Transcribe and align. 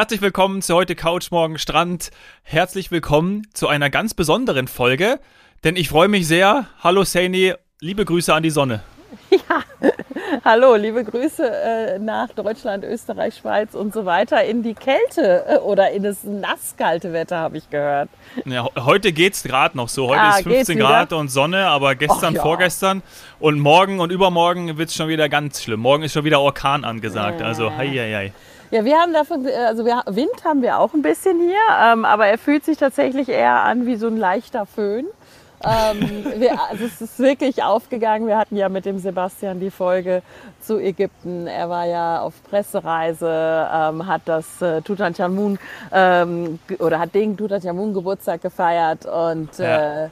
Herzlich 0.00 0.22
willkommen 0.22 0.62
zu 0.62 0.74
heute 0.76 0.94
Couch 0.94 1.30
Morgen 1.30 1.58
Strand. 1.58 2.10
Herzlich 2.42 2.90
willkommen 2.90 3.46
zu 3.52 3.68
einer 3.68 3.90
ganz 3.90 4.14
besonderen 4.14 4.66
Folge, 4.66 5.20
denn 5.62 5.76
ich 5.76 5.90
freue 5.90 6.08
mich 6.08 6.26
sehr. 6.26 6.68
Hallo 6.82 7.04
Saini, 7.04 7.52
liebe 7.80 8.06
Grüße 8.06 8.32
an 8.32 8.42
die 8.42 8.48
Sonne. 8.48 8.82
Ja, 9.30 9.62
hallo, 10.44 10.74
liebe 10.76 11.04
Grüße 11.04 11.44
äh, 11.44 11.98
nach 11.98 12.30
Deutschland, 12.30 12.82
Österreich, 12.84 13.36
Schweiz 13.36 13.74
und 13.74 13.92
so 13.92 14.06
weiter 14.06 14.42
in 14.42 14.62
die 14.62 14.74
Kälte 14.74 15.44
äh, 15.46 15.56
oder 15.58 15.90
in 15.90 16.02
das 16.02 16.24
nasskalte 16.24 17.12
Wetter, 17.12 17.36
habe 17.36 17.58
ich 17.58 17.68
gehört. 17.68 18.08
Ja, 18.46 18.68
heute 18.76 19.12
geht 19.12 19.34
es 19.34 19.42
gerade 19.42 19.76
noch 19.76 19.90
so. 19.90 20.08
Heute 20.08 20.20
ah, 20.20 20.38
ist 20.38 20.44
15 20.44 20.78
Grad 20.78 21.12
und 21.12 21.28
Sonne, 21.28 21.66
aber 21.66 21.94
gestern, 21.94 22.36
ja. 22.36 22.42
vorgestern 22.42 23.02
und 23.38 23.60
morgen 23.60 24.00
und 24.00 24.10
übermorgen 24.10 24.78
wird 24.78 24.88
es 24.88 24.94
schon 24.94 25.08
wieder 25.08 25.28
ganz 25.28 25.62
schlimm. 25.62 25.80
Morgen 25.80 26.04
ist 26.04 26.14
schon 26.14 26.24
wieder 26.24 26.40
Orkan 26.40 26.84
angesagt. 26.84 27.42
Also, 27.42 27.76
hei, 27.76 27.88
hei, 27.88 28.12
hei. 28.14 28.32
Ja, 28.70 28.84
wir 28.84 28.98
haben 28.98 29.12
davon, 29.12 29.44
also 29.66 29.84
wir, 29.84 30.02
Wind 30.06 30.44
haben 30.44 30.62
wir 30.62 30.78
auch 30.78 30.94
ein 30.94 31.02
bisschen 31.02 31.40
hier, 31.40 31.58
ähm, 31.82 32.04
aber 32.04 32.26
er 32.26 32.38
fühlt 32.38 32.64
sich 32.64 32.78
tatsächlich 32.78 33.28
eher 33.28 33.64
an 33.64 33.84
wie 33.84 33.96
so 33.96 34.06
ein 34.06 34.16
leichter 34.16 34.64
Föhn. 34.64 35.06
ähm, 35.64 36.24
wir, 36.36 36.52
also 36.70 36.84
es 36.84 37.00
ist 37.00 37.18
wirklich 37.18 37.64
aufgegangen. 37.64 38.28
Wir 38.28 38.38
hatten 38.38 38.56
ja 38.56 38.68
mit 38.68 38.84
dem 38.84 39.00
Sebastian 39.00 39.58
die 39.58 39.72
Folge 39.72 40.22
zu 40.60 40.78
Ägypten. 40.78 41.48
Er 41.48 41.68
war 41.68 41.84
ja 41.86 42.20
auf 42.20 42.34
Pressereise, 42.44 43.68
ähm, 43.72 44.06
hat 44.06 44.22
das 44.26 44.62
äh, 44.62 44.80
Tutanchamun 44.82 45.58
ähm, 45.92 46.60
oder 46.78 47.00
hat 47.00 47.12
den 47.12 47.36
Tutanchamun 47.36 47.92
Geburtstag 47.92 48.40
gefeiert 48.40 49.04
und 49.04 49.58
ja. 49.58 50.04
äh, 50.04 50.10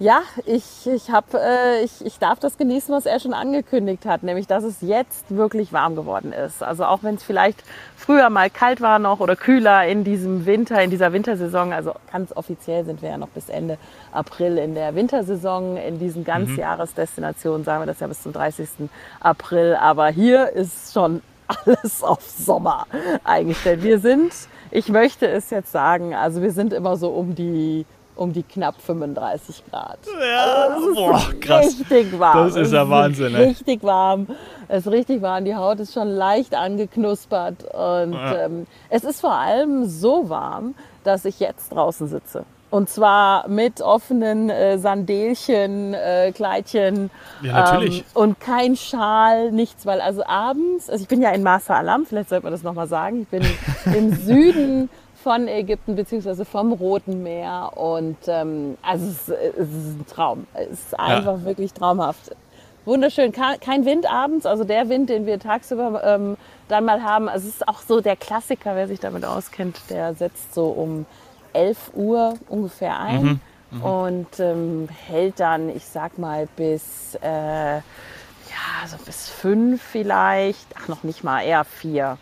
ja, 0.00 0.22
ich, 0.46 0.86
ich, 0.86 1.10
hab, 1.10 1.34
äh, 1.34 1.82
ich, 1.82 2.06
ich 2.06 2.18
darf 2.20 2.38
das 2.38 2.56
genießen, 2.56 2.94
was 2.94 3.04
er 3.04 3.18
schon 3.18 3.34
angekündigt 3.34 4.06
hat, 4.06 4.22
nämlich 4.22 4.46
dass 4.46 4.62
es 4.62 4.76
jetzt 4.80 5.24
wirklich 5.34 5.72
warm 5.72 5.96
geworden 5.96 6.32
ist. 6.32 6.62
Also 6.62 6.84
auch 6.84 7.02
wenn 7.02 7.16
es 7.16 7.24
vielleicht 7.24 7.64
früher 7.96 8.30
mal 8.30 8.48
kalt 8.48 8.80
war 8.80 9.00
noch 9.00 9.18
oder 9.18 9.34
kühler 9.34 9.86
in 9.86 10.04
diesem 10.04 10.46
Winter, 10.46 10.80
in 10.82 10.90
dieser 10.90 11.12
Wintersaison, 11.12 11.72
also 11.72 11.94
ganz 12.12 12.32
offiziell 12.36 12.84
sind 12.84 13.02
wir 13.02 13.10
ja 13.10 13.18
noch 13.18 13.28
bis 13.28 13.48
Ende 13.48 13.76
April 14.12 14.58
in 14.58 14.74
der 14.74 14.94
Wintersaison, 14.94 15.76
in 15.76 15.98
diesen 15.98 16.22
Ganzjahresdestinationen 16.22 17.64
sagen 17.64 17.82
wir 17.82 17.86
das 17.86 17.98
ja 17.98 18.06
bis 18.06 18.22
zum 18.22 18.32
30. 18.32 18.68
April, 19.18 19.74
aber 19.74 20.10
hier 20.10 20.52
ist 20.52 20.92
schon 20.92 21.22
alles 21.48 22.04
auf 22.04 22.22
Sommer 22.22 22.86
eingestellt. 23.24 23.82
Wir 23.82 23.98
sind, 23.98 24.32
ich 24.70 24.90
möchte 24.90 25.26
es 25.26 25.50
jetzt 25.50 25.72
sagen, 25.72 26.14
also 26.14 26.40
wir 26.40 26.52
sind 26.52 26.72
immer 26.72 26.96
so 26.96 27.08
um 27.08 27.34
die 27.34 27.84
um 28.18 28.32
die 28.32 28.42
knapp 28.42 28.80
35 28.80 29.62
Grad. 29.70 29.98
Ja, 30.20 30.74
also 30.74 30.94
boah, 30.94 31.22
krass. 31.40 31.66
Richtig 31.66 32.18
warm. 32.18 32.46
Das 32.46 32.56
ist 32.56 32.72
ja 32.72 32.88
Wahnsinn. 32.88 33.34
Ist 33.34 33.60
richtig 33.60 33.82
warm. 33.82 34.26
Es 34.66 34.86
ist 34.86 34.92
richtig 34.92 35.22
warm. 35.22 35.44
Die 35.44 35.54
Haut 35.54 35.80
ist 35.80 35.94
schon 35.94 36.08
leicht 36.08 36.54
angeknuspert. 36.54 37.62
Und 37.72 38.12
ja. 38.12 38.44
ähm, 38.44 38.66
es 38.90 39.04
ist 39.04 39.20
vor 39.20 39.34
allem 39.34 39.86
so 39.86 40.28
warm, 40.28 40.74
dass 41.04 41.24
ich 41.24 41.40
jetzt 41.40 41.70
draußen 41.70 42.08
sitze. 42.08 42.44
Und 42.70 42.90
zwar 42.90 43.48
mit 43.48 43.80
offenen 43.80 44.50
äh, 44.50 44.78
Sandelchen, 44.78 45.94
äh, 45.94 46.32
Kleidchen. 46.32 47.10
Ja, 47.40 47.52
natürlich. 47.52 48.00
Ähm, 48.00 48.04
und 48.14 48.40
kein 48.40 48.76
Schal, 48.76 49.52
nichts, 49.52 49.86
weil 49.86 50.02
also 50.02 50.22
abends, 50.26 50.90
also 50.90 51.00
ich 51.00 51.08
bin 51.08 51.22
ja 51.22 51.30
in 51.30 51.42
Masa 51.42 51.76
Alam, 51.76 52.04
vielleicht 52.04 52.28
sollte 52.28 52.44
man 52.44 52.52
das 52.52 52.62
nochmal 52.62 52.86
sagen, 52.88 53.22
ich 53.22 53.28
bin 53.28 53.42
im 53.94 54.12
Süden 54.26 54.90
von 55.28 55.46
Ägypten 55.46 55.94
beziehungsweise 55.94 56.46
vom 56.46 56.72
Roten 56.72 57.22
Meer. 57.22 57.72
Und 57.74 58.16
ähm, 58.28 58.78
also 58.80 59.04
es, 59.06 59.28
es, 59.28 59.68
ist 59.68 60.00
ein 60.00 60.06
Traum. 60.10 60.46
Es 60.54 60.70
ist 60.70 60.98
einfach 60.98 61.40
ja. 61.40 61.44
wirklich 61.44 61.74
traumhaft. 61.74 62.34
Wunderschön. 62.86 63.30
Kein 63.32 63.84
Wind 63.84 64.10
abends, 64.10 64.46
also 64.46 64.64
der 64.64 64.88
Wind, 64.88 65.10
den 65.10 65.26
wir 65.26 65.38
tagsüber 65.38 66.02
ähm, 66.02 66.38
dann 66.68 66.86
mal 66.86 67.02
haben. 67.02 67.28
Also 67.28 67.46
es 67.46 67.56
ist 67.56 67.68
auch 67.68 67.82
so 67.82 68.00
der 68.00 68.16
Klassiker, 68.16 68.74
wer 68.74 68.88
sich 68.88 69.00
damit 69.00 69.26
auskennt, 69.26 69.78
der 69.90 70.14
setzt 70.14 70.54
so 70.54 70.68
um 70.68 71.04
11 71.52 71.90
Uhr 71.92 72.34
ungefähr 72.48 72.98
ein. 72.98 73.22
Mhm. 73.22 73.40
Mhm. 73.70 73.82
Und 73.82 74.40
ähm, 74.40 74.88
hält 75.08 75.40
dann, 75.40 75.68
ich 75.68 75.84
sag 75.84 76.16
mal, 76.16 76.48
bis, 76.56 77.18
äh, 77.20 77.76
ja, 77.76 77.82
so 78.86 78.96
bis 79.04 79.28
fünf 79.28 79.82
vielleicht, 79.82 80.68
ach 80.82 80.88
noch 80.88 81.02
nicht 81.02 81.22
mal, 81.22 81.42
eher 81.42 81.64
vier. 81.64 82.16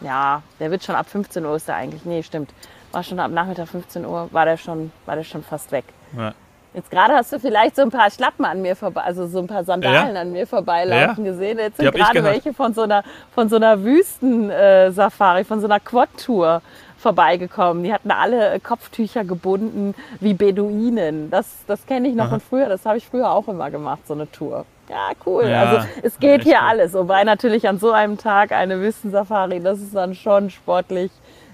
Ja, 0.00 0.42
der 0.60 0.70
wird 0.70 0.84
schon 0.84 0.94
ab 0.94 1.08
15 1.08 1.44
Uhr 1.44 1.56
ist 1.56 1.68
der 1.68 1.76
eigentlich. 1.76 2.04
Nee, 2.04 2.22
stimmt. 2.22 2.52
War 2.92 3.02
schon 3.02 3.18
ab 3.18 3.30
Nachmittag 3.30 3.68
15 3.68 4.04
Uhr, 4.06 4.28
war 4.32 4.44
der 4.44 4.56
schon, 4.56 4.92
war 5.06 5.16
der 5.16 5.24
schon 5.24 5.42
fast 5.42 5.72
weg. 5.72 5.84
Ja. 6.16 6.32
Jetzt 6.74 6.90
gerade 6.90 7.14
hast 7.14 7.32
du 7.32 7.40
vielleicht 7.40 7.76
so 7.76 7.82
ein 7.82 7.90
paar 7.90 8.10
Schlappen 8.10 8.44
an 8.44 8.60
mir 8.60 8.76
vorbei, 8.76 9.00
also 9.00 9.26
so 9.26 9.38
ein 9.38 9.46
paar 9.46 9.64
Sandalen 9.64 10.14
ja. 10.14 10.20
an 10.20 10.32
mir 10.32 10.46
vorbeilaufen 10.46 11.24
ja. 11.24 11.32
gesehen. 11.32 11.58
Jetzt 11.58 11.78
sind 11.78 11.94
gerade 11.94 12.22
welche 12.22 12.52
von 12.52 12.74
so 12.74 12.82
einer, 12.82 13.02
von 13.34 13.48
so 13.48 13.56
einer 13.56 13.82
Wüsten-Safari, 13.82 15.44
von 15.44 15.60
so 15.60 15.66
einer 15.66 15.80
Quad-Tour 15.80 16.60
vorbeigekommen. 16.98 17.84
Die 17.84 17.92
hatten 17.92 18.10
alle 18.10 18.58
Kopftücher 18.60 19.24
gebunden 19.24 19.94
wie 20.20 20.34
Beduinen. 20.34 21.30
Das, 21.30 21.46
das 21.66 21.86
kenne 21.86 22.08
ich 22.08 22.14
noch 22.14 22.24
Aha. 22.24 22.30
von 22.30 22.40
früher. 22.40 22.68
Das 22.68 22.84
habe 22.84 22.98
ich 22.98 23.06
früher 23.06 23.30
auch 23.30 23.48
immer 23.48 23.70
gemacht, 23.70 24.06
so 24.06 24.14
eine 24.14 24.30
Tour. 24.30 24.66
Ja, 24.88 25.10
cool. 25.26 25.46
Ja, 25.48 25.62
also 25.64 25.88
es 26.02 26.18
geht 26.18 26.42
hier 26.42 26.58
cool. 26.60 26.68
alles. 26.68 26.94
Wobei 26.94 27.24
natürlich 27.24 27.68
an 27.68 27.78
so 27.78 27.92
einem 27.92 28.18
Tag 28.18 28.52
eine 28.52 28.80
Wüstensafari, 28.80 29.60
das 29.60 29.80
ist 29.80 29.94
dann 29.94 30.14
schon 30.14 30.50
sportlich. 30.50 31.10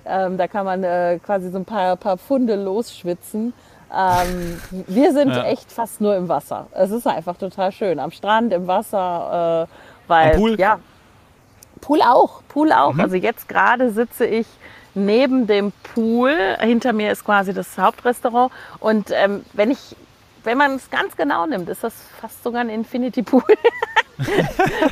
Ähm, 0.06 0.36
da 0.36 0.48
kann 0.48 0.64
man 0.64 0.84
äh, 0.84 1.18
quasi 1.24 1.50
so 1.50 1.58
ein 1.58 1.64
paar, 1.64 1.96
paar 1.96 2.16
Pfunde 2.16 2.56
losschwitzen. 2.56 3.52
Ähm, 3.92 4.60
wir 4.86 5.12
sind 5.12 5.34
ja. 5.34 5.44
echt 5.44 5.70
fast 5.70 6.00
nur 6.00 6.16
im 6.16 6.28
Wasser. 6.28 6.66
Es 6.72 6.90
ist 6.90 7.06
einfach 7.06 7.36
total 7.36 7.72
schön. 7.72 7.98
Am 7.98 8.10
Strand, 8.10 8.52
im 8.52 8.66
Wasser, 8.66 9.68
äh, 9.68 10.08
weil 10.08 10.32
Am 10.32 10.38
Pool? 10.38 10.60
ja. 10.60 10.78
Pool 11.80 12.00
auch, 12.02 12.42
Pool 12.48 12.72
auch. 12.72 12.94
Mhm. 12.94 13.00
Also 13.00 13.16
jetzt 13.16 13.48
gerade 13.48 13.90
sitze 13.90 14.26
ich 14.26 14.46
neben 14.94 15.46
dem 15.46 15.72
Pool. 15.94 16.36
Hinter 16.60 16.92
mir 16.92 17.12
ist 17.12 17.24
quasi 17.24 17.52
das 17.52 17.76
Hauptrestaurant. 17.78 18.52
Und 18.80 19.10
ähm, 19.10 19.44
wenn 19.52 19.70
ich 19.70 19.96
wenn 20.44 20.58
man 20.58 20.72
es 20.76 20.90
ganz 20.90 21.16
genau 21.16 21.46
nimmt, 21.46 21.68
ist 21.68 21.82
das 21.82 21.94
fast 22.20 22.42
sogar 22.44 22.60
ein 22.60 22.68
Infinity 22.68 23.22
Pool. 23.22 23.42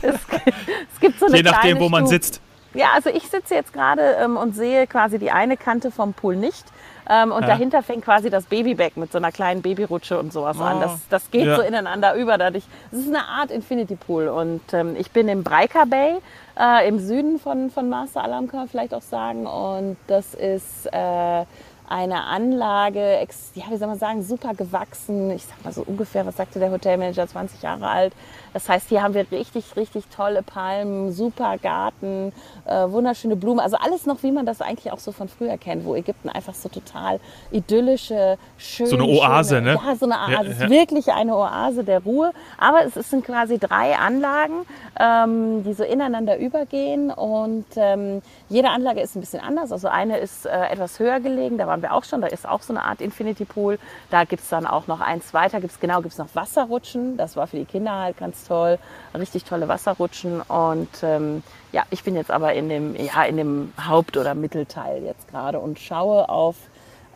es, 0.02 0.14
es, 0.14 1.00
gibt 1.00 1.18
so 1.20 1.26
eine 1.26 1.36
Je 1.36 1.42
nachdem, 1.42 1.78
wo 1.78 1.88
man 1.88 2.06
sitzt. 2.06 2.40
Ja, 2.74 2.86
also 2.94 3.10
ich 3.10 3.28
sitze 3.28 3.54
jetzt 3.54 3.72
gerade 3.72 4.16
ähm, 4.18 4.38
und 4.38 4.56
sehe 4.56 4.86
quasi 4.86 5.18
die 5.18 5.30
eine 5.30 5.58
Kante 5.58 5.90
vom 5.90 6.14
Pool 6.14 6.36
nicht. 6.36 6.64
Ähm, 7.08 7.32
und 7.32 7.42
ja. 7.42 7.48
dahinter 7.48 7.82
fängt 7.82 8.04
quasi 8.04 8.30
das 8.30 8.44
Babyback 8.44 8.96
mit 8.96 9.12
so 9.12 9.18
einer 9.18 9.30
kleinen 9.30 9.60
Babyrutsche 9.60 10.18
und 10.18 10.32
sowas 10.32 10.56
oh. 10.58 10.64
an. 10.64 10.80
Das, 10.80 10.98
das 11.10 11.30
geht 11.30 11.46
ja. 11.46 11.56
so 11.56 11.62
ineinander 11.62 12.14
über. 12.14 12.38
Dadurch, 12.38 12.64
es 12.90 13.00
ist 13.00 13.08
eine 13.08 13.26
Art 13.26 13.50
Infinity 13.50 13.96
Pool. 13.96 14.28
Und 14.28 14.62
ähm, 14.72 14.96
ich 14.96 15.10
bin 15.10 15.28
im 15.28 15.42
Breika 15.42 15.84
Bay 15.84 16.16
äh, 16.58 16.88
im 16.88 16.98
Süden 16.98 17.38
von, 17.38 17.70
von 17.70 17.88
Master 17.88 18.22
man 18.60 18.68
vielleicht 18.68 18.94
auch 18.94 19.02
sagen. 19.02 19.46
Und 19.46 19.96
das 20.06 20.34
ist 20.34 20.86
äh, 20.92 21.44
eine 21.92 22.24
Anlage, 22.24 23.20
ja, 23.54 23.64
wie 23.68 23.76
soll 23.76 23.88
man 23.88 23.98
sagen, 23.98 24.22
super 24.22 24.54
gewachsen. 24.54 25.30
Ich 25.30 25.44
sag 25.44 25.62
mal 25.62 25.72
so 25.72 25.82
ungefähr, 25.86 26.24
was 26.24 26.36
sagte 26.36 26.58
der 26.58 26.70
Hotelmanager, 26.70 27.28
20 27.28 27.62
Jahre 27.62 27.86
alt. 27.86 28.14
Das 28.54 28.68
heißt, 28.68 28.88
hier 28.88 29.02
haben 29.02 29.14
wir 29.14 29.30
richtig, 29.30 29.76
richtig 29.76 30.06
tolle 30.08 30.42
Palmen, 30.42 31.12
super 31.12 31.58
Garten, 31.58 32.32
äh, 32.64 32.90
wunderschöne 32.90 33.36
Blumen. 33.36 33.60
Also 33.60 33.76
alles 33.76 34.06
noch, 34.06 34.22
wie 34.22 34.32
man 34.32 34.46
das 34.46 34.60
eigentlich 34.60 34.92
auch 34.92 34.98
so 34.98 35.12
von 35.12 35.28
früher 35.28 35.58
kennt, 35.58 35.84
wo 35.84 35.94
Ägypten 35.94 36.28
einfach 36.28 36.54
so 36.54 36.68
total 36.68 37.20
idyllische, 37.50 38.38
schöne. 38.56 38.88
So 38.88 38.96
eine 38.96 39.04
Oase, 39.04 39.56
schöne, 39.56 39.72
ne? 39.72 39.80
Ja, 39.84 39.96
so 39.96 40.06
eine 40.06 40.14
Oase. 40.14 40.32
Ja, 40.32 40.42
ja. 40.42 40.50
Es 40.50 40.60
ist 40.60 40.70
wirklich 40.70 41.12
eine 41.12 41.36
Oase 41.36 41.84
der 41.84 42.00
Ruhe. 42.00 42.32
Aber 42.58 42.84
es 42.84 42.94
sind 43.10 43.24
quasi 43.24 43.58
drei 43.58 43.96
Anlagen, 43.96 44.66
ähm, 44.98 45.62
die 45.64 45.74
so 45.74 45.84
ineinander 45.84 46.38
übergehen. 46.38 47.10
Und 47.10 47.66
ähm, 47.76 48.22
jede 48.48 48.70
Anlage 48.70 49.00
ist 49.00 49.14
ein 49.14 49.20
bisschen 49.20 49.40
anders. 49.40 49.72
Also 49.72 49.88
eine 49.88 50.18
ist 50.18 50.46
äh, 50.46 50.50
etwas 50.70 50.98
höher 50.98 51.20
gelegen, 51.20 51.58
da 51.58 51.66
waren 51.66 51.81
wir 51.82 51.92
auch 51.92 52.04
schon. 52.04 52.20
Da 52.20 52.28
ist 52.28 52.48
auch 52.48 52.62
so 52.62 52.72
eine 52.72 52.84
Art 52.84 53.00
Infinity 53.00 53.44
Pool. 53.44 53.78
Da 54.10 54.24
gibt 54.24 54.42
es 54.42 54.48
dann 54.48 54.66
auch 54.66 54.86
noch 54.86 55.00
eins 55.00 55.34
weiter. 55.34 55.60
Gibt's, 55.60 55.80
genau, 55.80 56.00
gibt 56.00 56.12
es 56.12 56.18
noch 56.18 56.34
Wasserrutschen. 56.34 57.16
Das 57.16 57.36
war 57.36 57.46
für 57.46 57.56
die 57.58 57.64
Kinder 57.64 57.92
halt 57.98 58.16
ganz 58.16 58.44
toll, 58.46 58.78
richtig 59.14 59.44
tolle 59.44 59.68
Wasserrutschen 59.68 60.40
und 60.40 60.88
ähm, 61.02 61.42
ja, 61.72 61.84
ich 61.90 62.04
bin 62.04 62.14
jetzt 62.14 62.30
aber 62.30 62.52
in 62.52 62.68
dem, 62.68 62.94
ja, 62.96 63.24
in 63.24 63.36
dem 63.36 63.72
Haupt- 63.88 64.16
oder 64.16 64.34
Mittelteil 64.34 65.02
jetzt 65.02 65.28
gerade 65.28 65.58
und 65.58 65.78
schaue 65.78 66.28
auf 66.28 66.56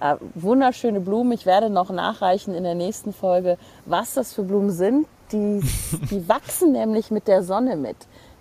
äh, 0.00 0.16
wunderschöne 0.34 1.00
Blumen. 1.00 1.32
Ich 1.32 1.46
werde 1.46 1.70
noch 1.70 1.90
nachreichen 1.90 2.54
in 2.54 2.64
der 2.64 2.74
nächsten 2.74 3.12
Folge, 3.12 3.58
was 3.84 4.14
das 4.14 4.32
für 4.32 4.42
Blumen 4.42 4.70
sind. 4.70 5.06
Die, 5.32 5.60
die 6.10 6.28
wachsen 6.28 6.72
nämlich 6.72 7.10
mit 7.10 7.28
der 7.28 7.42
Sonne 7.42 7.76
mit. 7.76 7.96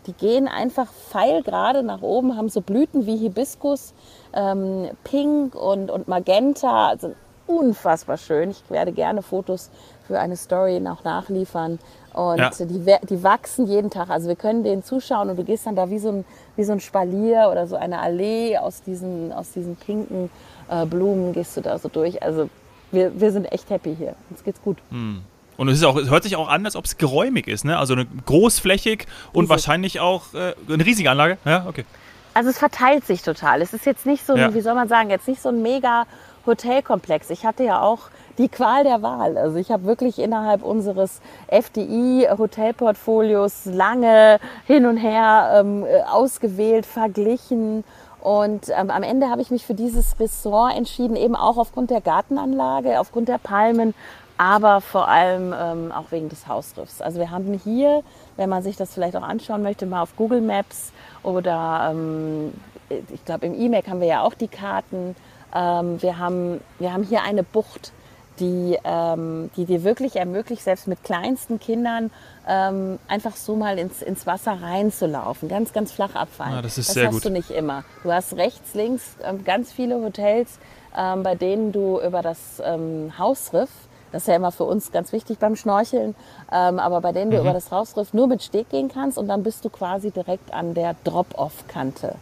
Die 0.07 0.13
gehen 0.13 0.47
einfach 0.47 0.87
feil 0.91 1.43
gerade 1.43 1.83
nach 1.83 2.01
oben, 2.01 2.37
haben 2.37 2.49
so 2.49 2.61
Blüten 2.61 3.05
wie 3.05 3.17
Hibiskus, 3.17 3.93
ähm, 4.33 4.89
Pink 5.03 5.55
und, 5.55 5.89
und 5.91 6.07
Magenta. 6.07 6.87
Also 6.87 7.13
unfassbar 7.47 8.17
schön. 8.17 8.51
Ich 8.51 8.63
werde 8.69 8.91
gerne 8.91 9.21
Fotos 9.21 9.69
für 10.07 10.19
eine 10.19 10.35
Story 10.35 10.79
noch 10.79 11.03
nachliefern. 11.03 11.79
Und 12.13 12.37
ja. 12.37 12.49
die, 12.59 12.95
die 13.09 13.23
wachsen 13.23 13.67
jeden 13.67 13.89
Tag. 13.89 14.09
Also 14.09 14.27
wir 14.29 14.35
können 14.35 14.63
denen 14.63 14.83
zuschauen 14.83 15.29
und 15.29 15.37
du 15.37 15.43
gehst 15.43 15.65
dann 15.65 15.75
da 15.75 15.89
wie 15.89 15.99
so 15.99 16.09
ein, 16.09 16.25
wie 16.55 16.63
so 16.63 16.71
ein 16.71 16.79
Spalier 16.79 17.49
oder 17.51 17.67
so 17.67 17.75
eine 17.75 17.99
Allee 17.99 18.57
aus 18.57 18.81
diesen, 18.83 19.33
aus 19.33 19.51
diesen 19.51 19.75
pinken 19.75 20.29
äh, 20.69 20.85
Blumen 20.85 21.33
gehst 21.33 21.57
du 21.57 21.61
da 21.61 21.77
so 21.77 21.89
durch. 21.89 22.23
Also 22.23 22.49
wir, 22.91 23.19
wir 23.19 23.31
sind 23.31 23.51
echt 23.51 23.69
happy 23.69 23.95
hier. 23.95 24.15
Uns 24.29 24.43
geht's 24.43 24.61
gut. 24.61 24.77
Hm. 24.89 25.23
Und 25.57 25.69
es, 25.69 25.77
ist 25.77 25.83
auch, 25.83 25.97
es 25.97 26.09
hört 26.09 26.23
sich 26.23 26.35
auch 26.35 26.49
an, 26.49 26.65
als 26.65 26.75
ob 26.75 26.85
es 26.85 26.97
geräumig 26.97 27.47
ist, 27.47 27.65
ne? 27.65 27.77
Also 27.77 27.93
eine 27.93 28.05
großflächig 28.25 29.05
und 29.31 29.43
Riesig. 29.43 29.49
wahrscheinlich 29.49 29.99
auch 29.99 30.33
äh, 30.33 30.53
eine 30.71 30.85
riesige 30.85 31.09
Anlage. 31.09 31.37
Ja, 31.45 31.65
okay. 31.67 31.85
also 32.33 32.49
es 32.49 32.57
verteilt 32.57 33.05
sich 33.05 33.21
total. 33.21 33.61
Es 33.61 33.73
ist 33.73 33.85
jetzt 33.85 34.05
nicht 34.05 34.25
so, 34.25 34.35
ja. 34.35 34.53
wie 34.53 34.61
soll 34.61 34.75
man 34.75 34.87
sagen, 34.87 35.09
jetzt 35.09 35.27
nicht 35.27 35.41
so 35.41 35.49
ein 35.49 35.61
mega 35.61 36.05
Hotelkomplex. 36.45 37.29
Ich 37.29 37.45
hatte 37.45 37.63
ja 37.63 37.81
auch 37.81 38.09
die 38.37 38.49
Qual 38.49 38.83
der 38.83 39.01
Wahl. 39.01 39.37
Also 39.37 39.55
ich 39.57 39.71
habe 39.71 39.85
wirklich 39.85 40.19
innerhalb 40.19 40.61
unseres 40.63 41.21
FDI-Hotelportfolios 41.47 43.63
lange 43.65 44.39
hin 44.65 44.85
und 44.85 44.97
her 44.97 45.59
ähm, 45.59 45.85
ausgewählt, 46.11 46.85
verglichen. 46.85 47.85
Und 48.21 48.69
ähm, 48.75 48.89
am 48.89 49.03
Ende 49.03 49.29
habe 49.29 49.41
ich 49.41 49.51
mich 49.51 49.65
für 49.65 49.75
dieses 49.75 50.19
Ressort 50.19 50.75
entschieden, 50.75 51.15
eben 51.15 51.35
auch 51.35 51.57
aufgrund 51.57 51.91
der 51.91 52.01
Gartenanlage, 52.01 52.99
aufgrund 52.99 53.29
der 53.29 53.37
Palmen, 53.37 53.93
aber 54.37 54.81
vor 54.81 55.07
allem 55.07 55.53
ähm, 55.57 55.91
auch 55.91 56.11
wegen 56.11 56.29
des 56.29 56.47
Hausriffs. 56.47 57.01
Also 57.01 57.19
wir 57.19 57.31
haben 57.31 57.59
hier, 57.63 58.03
wenn 58.35 58.49
man 58.49 58.63
sich 58.63 58.75
das 58.75 58.93
vielleicht 58.93 59.15
auch 59.15 59.23
anschauen 59.23 59.63
möchte, 59.63 59.85
mal 59.85 60.01
auf 60.01 60.15
Google 60.15 60.41
Maps 60.41 60.91
oder 61.23 61.89
ähm, 61.91 62.53
ich 62.89 63.23
glaube 63.25 63.45
im 63.45 63.59
E-Mail 63.59 63.83
haben 63.87 63.99
wir 63.99 64.07
ja 64.07 64.21
auch 64.21 64.33
die 64.33 64.47
Karten. 64.47 65.15
Ähm, 65.53 66.01
wir, 66.01 66.19
haben, 66.19 66.61
wir 66.79 66.93
haben 66.93 67.03
hier 67.03 67.23
eine 67.23 67.43
Bucht, 67.43 67.93
die, 68.39 68.77
ähm, 68.83 69.49
die 69.55 69.65
dir 69.65 69.83
wirklich 69.83 70.17
ermöglicht, 70.17 70.63
selbst 70.63 70.88
mit 70.88 71.03
kleinsten 71.03 71.59
Kindern 71.59 72.11
ähm, 72.47 72.99
einfach 73.07 73.35
so 73.35 73.55
mal 73.55 73.79
ins, 73.79 74.01
ins 74.01 74.27
Wasser 74.27 74.61
reinzulaufen, 74.61 75.47
ganz, 75.47 75.73
ganz 75.73 75.91
flach 75.91 76.15
abfallen. 76.15 76.55
Ja, 76.55 76.61
das 76.61 76.77
ist 76.77 76.89
das 76.89 76.93
sehr 76.95 77.07
hast 77.07 77.13
gut. 77.13 77.25
du 77.25 77.29
nicht 77.29 77.51
immer. 77.51 77.83
Du 78.03 78.11
hast 78.11 78.35
rechts, 78.35 78.73
links 78.73 79.15
ähm, 79.23 79.43
ganz 79.43 79.71
viele 79.71 79.95
Hotels, 79.95 80.59
ähm, 80.97 81.23
bei 81.23 81.35
denen 81.35 81.71
du 81.71 81.99
über 82.01 82.21
das 82.21 82.61
ähm, 82.63 83.13
Hausriff, 83.17 83.69
das 84.11 84.23
ist 84.23 84.27
ja 84.27 84.35
immer 84.35 84.51
für 84.51 84.63
uns 84.63 84.91
ganz 84.91 85.11
wichtig 85.11 85.39
beim 85.39 85.55
Schnorcheln, 85.55 86.15
ähm, 86.51 86.79
aber 86.79 87.01
bei 87.01 87.11
denen 87.11 87.31
du 87.31 87.37
mhm. 87.37 87.43
über 87.43 87.53
das 87.53 87.71
Hausriff 87.71 88.13
nur 88.13 88.27
mit 88.27 88.43
Steg 88.43 88.69
gehen 88.69 88.89
kannst 88.89 89.17
und 89.17 89.27
dann 89.27 89.43
bist 89.43 89.65
du 89.65 89.69
quasi 89.69 90.11
direkt 90.11 90.53
an 90.53 90.73
der 90.73 90.95
Drop-Off-Kante. 91.03 92.15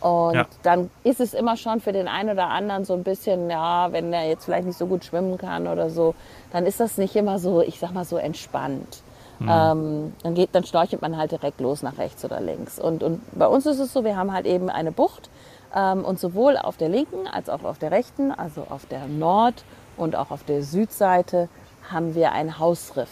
Und 0.00 0.34
ja. 0.34 0.46
dann 0.62 0.90
ist 1.02 1.20
es 1.20 1.34
immer 1.34 1.56
schon 1.56 1.80
für 1.80 1.92
den 1.92 2.06
einen 2.06 2.30
oder 2.30 2.48
anderen 2.48 2.84
so 2.84 2.94
ein 2.94 3.02
bisschen, 3.02 3.50
ja, 3.50 3.90
wenn 3.90 4.12
er 4.12 4.28
jetzt 4.28 4.44
vielleicht 4.44 4.66
nicht 4.66 4.78
so 4.78 4.86
gut 4.86 5.04
schwimmen 5.04 5.38
kann 5.38 5.66
oder 5.66 5.90
so, 5.90 6.14
dann 6.52 6.66
ist 6.66 6.78
das 6.78 6.98
nicht 6.98 7.16
immer 7.16 7.38
so, 7.38 7.62
ich 7.62 7.80
sag 7.80 7.92
mal 7.92 8.04
so 8.04 8.16
entspannt. 8.16 9.02
Mhm. 9.40 9.48
Ähm, 9.50 10.12
dann 10.22 10.34
geht, 10.34 10.50
dann 10.52 10.64
schnorchelt 10.64 11.02
man 11.02 11.16
halt 11.16 11.32
direkt 11.32 11.60
los 11.60 11.82
nach 11.82 11.98
rechts 11.98 12.24
oder 12.24 12.40
links. 12.40 12.78
Und, 12.78 13.02
und 13.02 13.20
bei 13.36 13.46
uns 13.46 13.66
ist 13.66 13.78
es 13.80 13.92
so, 13.92 14.04
wir 14.04 14.16
haben 14.16 14.32
halt 14.32 14.46
eben 14.46 14.70
eine 14.70 14.92
Bucht 14.92 15.30
ähm, 15.74 16.04
und 16.04 16.20
sowohl 16.20 16.56
auf 16.56 16.76
der 16.76 16.88
linken 16.88 17.26
als 17.26 17.48
auch 17.48 17.64
auf 17.64 17.78
der 17.78 17.90
rechten, 17.90 18.32
also 18.32 18.66
auf 18.68 18.86
der 18.86 19.06
Nord- 19.06 19.64
und 19.98 20.16
auch 20.16 20.30
auf 20.30 20.44
der 20.44 20.62
Südseite 20.62 21.48
haben 21.90 22.14
wir 22.14 22.32
ein 22.32 22.58
Hausriff. 22.58 23.10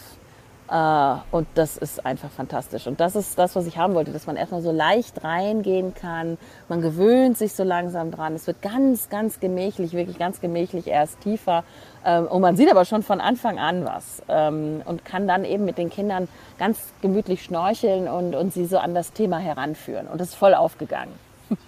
Äh, 0.69 1.15
und 1.31 1.47
das 1.55 1.77
ist 1.77 2.05
einfach 2.05 2.29
fantastisch. 2.29 2.87
Und 2.87 2.99
das 2.99 3.15
ist 3.15 3.39
das, 3.39 3.55
was 3.55 3.67
ich 3.67 3.77
haben 3.77 3.93
wollte, 3.93 4.11
dass 4.11 4.27
man 4.27 4.35
erstmal 4.35 4.61
so 4.61 4.71
leicht 4.71 5.23
reingehen 5.23 5.93
kann. 5.93 6.37
Man 6.67 6.81
gewöhnt 6.81 7.37
sich 7.37 7.53
so 7.53 7.63
langsam 7.63 8.11
dran. 8.11 8.33
Es 8.33 8.47
wird 8.47 8.61
ganz, 8.61 9.09
ganz 9.09 9.39
gemächlich, 9.39 9.93
wirklich 9.93 10.17
ganz 10.19 10.41
gemächlich 10.41 10.87
erst 10.87 11.21
tiefer. 11.21 11.63
Ähm, 12.05 12.25
und 12.27 12.41
man 12.41 12.57
sieht 12.57 12.69
aber 12.69 12.85
schon 12.85 13.03
von 13.03 13.21
Anfang 13.21 13.59
an 13.59 13.85
was. 13.85 14.21
Ähm, 14.27 14.81
und 14.85 15.05
kann 15.05 15.27
dann 15.27 15.45
eben 15.45 15.65
mit 15.65 15.77
den 15.77 15.89
Kindern 15.89 16.27
ganz 16.59 16.79
gemütlich 17.01 17.43
schnorcheln 17.43 18.07
und, 18.07 18.35
und 18.35 18.53
sie 18.53 18.65
so 18.65 18.77
an 18.77 18.93
das 18.93 19.13
Thema 19.13 19.39
heranführen. 19.39 20.07
Und 20.07 20.19
das 20.19 20.29
ist 20.29 20.35
voll 20.35 20.53
aufgegangen. 20.53 21.13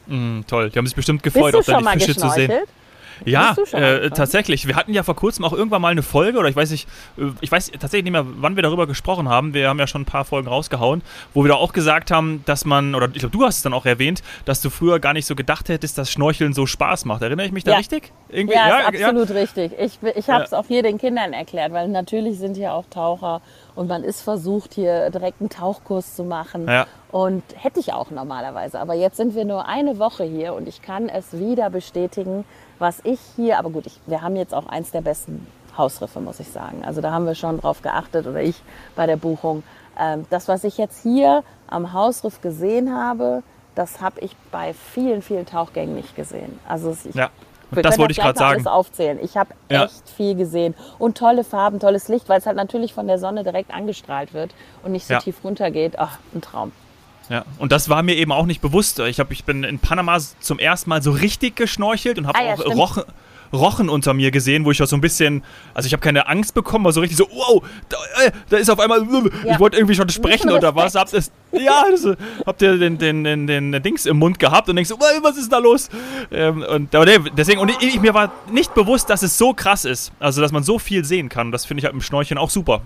Mm, 0.08 0.42
toll, 0.46 0.70
die 0.70 0.78
haben 0.78 0.86
sich 0.86 0.96
bestimmt 0.96 1.24
gefreut, 1.24 1.56
auch 1.56 1.64
deine 1.64 1.90
Fische 1.92 2.18
zu 2.18 2.30
sehen. 2.30 2.52
Ja, 3.26 3.56
äh, 3.74 4.10
tatsächlich. 4.10 4.68
Wir 4.68 4.76
hatten 4.76 4.94
ja 4.94 5.04
vor 5.04 5.16
kurzem 5.16 5.46
auch 5.46 5.54
irgendwann 5.54 5.82
mal 5.82 5.90
eine 5.90 6.04
Folge, 6.04 6.40
oder 6.40 6.50
ich 6.50 6.56
weiß 6.56 6.72
nicht, 6.72 6.88
äh, 7.18 7.24
ich 7.42 7.52
weiß 7.52 7.72
tatsächlich 7.72 8.04
nicht 8.04 8.14
mehr, 8.14 8.26
wann 8.26 8.56
wir 8.56 8.64
darüber 8.64 8.88
gesprochen 8.88 9.30
haben. 9.30 9.54
Wir 9.54 9.70
haben 9.70 9.80
ja 9.80 9.88
schon 9.88 10.02
ein 10.02 10.06
paar 10.06 10.26
Folgen 10.26 10.48
rausgehauen, 10.48 11.02
wo 11.34 11.44
wir 11.44 11.50
da 11.50 11.56
auch 11.56 11.74
gesagt 11.74 12.12
haben, 12.12 12.44
dass 12.46 12.66
man, 12.66 12.96
oder 12.96 13.10
ich 13.14 13.20
glaube, 13.20 13.38
du 13.38 13.46
hast 13.46 13.58
es 13.58 13.62
dann 13.64 13.74
auch 13.74 13.86
erwähnt, 13.86 14.22
dass 14.46 14.62
du 14.62 14.70
früher 14.70 15.00
gar 15.00 15.14
nicht 15.14 15.26
so 15.26 15.36
gedacht 15.36 15.70
hättest, 15.70 15.98
dass 15.98 16.12
Schnorcheln 16.12 16.54
so 16.54 16.66
Spaß 16.66 17.06
macht. 17.06 17.22
Erinnere 17.22 17.46
ich 17.46 17.52
mich 17.52 17.64
da 17.64 17.72
ja. 17.72 17.78
richtig? 17.78 18.12
Irgendwie? 18.30 18.56
Ja, 18.56 18.68
ja 18.68 18.88
absolut 18.88 19.30
ja. 19.30 19.36
richtig. 19.36 19.72
Ich, 19.80 20.00
ich 20.16 20.30
habe 20.30 20.44
es 20.44 20.54
auch 20.54 20.66
hier 20.68 20.84
den 20.84 20.98
Kindern 20.98 21.34
erklärt, 21.34 21.74
weil 21.74 21.88
natürlich 21.88 22.38
sind 22.38 22.56
hier 22.56 22.74
auch 22.74 22.86
Taucher 22.90 23.42
und 23.76 23.88
man 23.88 24.04
ist 24.04 24.22
versucht, 24.22 24.74
hier 24.74 25.10
direkt 25.10 25.40
einen 25.40 25.50
Tauchkurs 25.50 26.16
zu 26.16 26.24
machen. 26.24 26.68
Ja. 26.68 26.86
Und 27.12 27.44
hätte 27.56 27.80
ich 27.80 27.94
auch 27.94 28.12
normalerweise. 28.12 28.80
Aber 28.80 28.94
jetzt 28.94 29.18
sind 29.18 29.36
wir 29.36 29.46
nur 29.46 29.68
eine 29.68 29.98
Woche 30.00 30.24
hier 30.24 30.54
und 30.54 30.68
ich 30.68 30.82
kann 30.82 31.10
es 31.10 31.40
wieder 31.40 31.70
bestätigen, 31.70 32.46
was 32.80 33.02
ich 33.04 33.20
hier, 33.36 33.60
aber 33.60 33.70
gut, 33.70 33.86
ich, 33.86 34.00
wir 34.08 34.22
haben 34.22 34.36
jetzt 34.36 34.54
auch 34.54 34.68
eins 34.68 34.92
der 34.92 35.02
besten 35.02 35.48
Hausriffe, 35.78 36.20
muss 36.20 36.40
ich 36.40 36.50
sagen. 36.50 36.84
Also 36.86 37.02
da 37.02 37.12
haben 37.12 37.26
wir 37.26 37.36
schon 37.36 37.60
drauf 37.60 37.82
geachtet 37.82 38.28
oder 38.28 38.42
ich 38.42 38.62
bei 38.96 39.06
der 39.06 39.18
Buchung. 39.18 39.64
Ähm, 39.98 40.26
das, 40.30 40.48
was 40.48 40.64
ich 40.64 40.78
jetzt 40.78 41.02
hier 41.04 41.44
am 41.68 41.94
Hausriff 41.94 42.42
gesehen 42.42 42.96
habe, 42.96 43.44
das 43.76 44.02
habe 44.02 44.20
ich 44.22 44.36
bei 44.52 44.74
vielen, 44.74 45.22
vielen 45.22 45.46
Tauchgängen 45.46 45.96
nicht 45.96 46.16
gesehen. 46.16 46.60
Also 46.68 46.96
ich, 47.06 47.16
ja. 47.16 47.30
Wir 47.72 47.84
das 47.84 48.00
wollte 48.00 48.14
ich 48.14 48.18
gerade 48.18 48.38
sagen. 48.38 48.54
Alles 48.56 48.68
aufzählen. 48.68 49.20
Ich 49.22 49.38
habe 49.38 49.54
ja. 49.70 49.86
echt 49.86 50.10
viel 50.10 50.36
gesehen 50.36 50.74
und 50.98 51.18
tolle 51.18 51.44
Farben, 51.44 51.80
tolles 51.80 52.08
Licht, 52.08 52.28
weil 52.28 52.40
es 52.40 52.48
halt 52.48 52.58
natürlich 52.58 52.96
von 52.96 53.06
der 53.06 53.20
Sonne 53.20 53.44
direkt 53.44 53.72
angestrahlt 53.72 54.34
wird 54.34 54.56
und 54.84 54.92
nicht 54.92 55.06
so 55.06 55.14
ja. 55.14 55.20
tief 55.20 55.44
runter 55.44 55.70
geht. 55.70 56.00
Ach, 56.00 56.18
ein 56.34 56.42
Traum. 56.42 56.72
Ja, 57.30 57.46
und 57.60 57.72
das 57.72 57.90
war 57.90 58.02
mir 58.02 58.16
eben 58.16 58.32
auch 58.32 58.46
nicht 58.46 58.62
bewusst. 58.62 59.00
Ich, 59.00 59.20
hab, 59.20 59.32
ich 59.32 59.44
bin 59.44 59.64
in 59.64 59.80
Panama 59.80 60.18
zum 60.40 60.58
ersten 60.58 60.90
Mal 60.90 61.02
so 61.02 61.12
richtig 61.12 61.56
geschnorchelt 61.56 62.18
und 62.18 62.28
habe 62.28 62.40
ah, 62.40 62.44
ja, 62.44 62.54
auch 62.54 62.66
Rochen, 62.66 63.04
Rochen 63.54 63.90
unter 63.90 64.14
mir 64.14 64.32
gesehen, 64.32 64.66
wo 64.66 64.72
ich 64.72 64.82
auch 64.82 64.88
so 64.88 64.96
ein 64.96 65.02
bisschen, 65.02 65.44
also 65.74 65.88
ich 65.88 65.94
habe 65.94 66.02
keine 66.02 66.28
Angst 66.28 66.54
bekommen, 66.54 66.86
aber 66.86 66.94
so 66.94 67.02
richtig 67.02 67.18
so, 67.18 67.28
wow, 67.32 67.64
da, 67.88 67.98
äh, 68.24 68.32
da 68.50 68.58
ist 68.58 68.70
auf 68.70 68.80
einmal, 68.80 69.02
ja. 69.02 69.54
ich 69.54 69.60
wollte 69.60 69.78
irgendwie 69.78 69.96
schon 69.96 70.10
sprechen 70.10 70.52
oder 70.52 70.76
was, 70.76 70.96
habt 70.96 71.14
ihr, 71.14 71.24
ja, 71.52 71.86
das, 71.90 72.08
habt 72.46 72.62
ihr 72.62 72.78
den, 72.78 72.98
den, 72.98 73.24
den, 73.24 73.48
den, 73.48 73.84
Dings 73.84 74.06
im 74.06 74.18
Mund 74.18 74.40
gehabt 74.40 74.70
und 74.70 74.76
denkst 74.76 74.90
so, 74.90 75.00
was 75.00 75.38
ist 75.38 75.52
da 75.52 75.58
los? 75.58 75.90
Ähm, 76.32 76.64
und 76.64 76.94
deswegen, 77.38 77.60
und 77.60 77.72
ich, 77.82 78.00
mir 78.00 78.14
war 78.14 78.32
nicht 78.52 78.74
bewusst, 78.74 79.10
dass 79.10 79.24
es 79.24 79.38
so 79.38 79.54
krass 79.54 79.86
ist, 79.86 80.12
also 80.20 80.42
dass 80.42 80.52
man 80.52 80.64
so 80.64 80.80
viel 80.80 81.06
sehen 81.06 81.30
kann. 81.30 81.52
Das 81.52 81.66
finde 81.66 81.80
ich 81.80 81.86
halt 81.86 81.94
im 81.94 82.02
Schnorcheln 82.02 82.38
auch 82.38 82.50
super. 82.50 82.82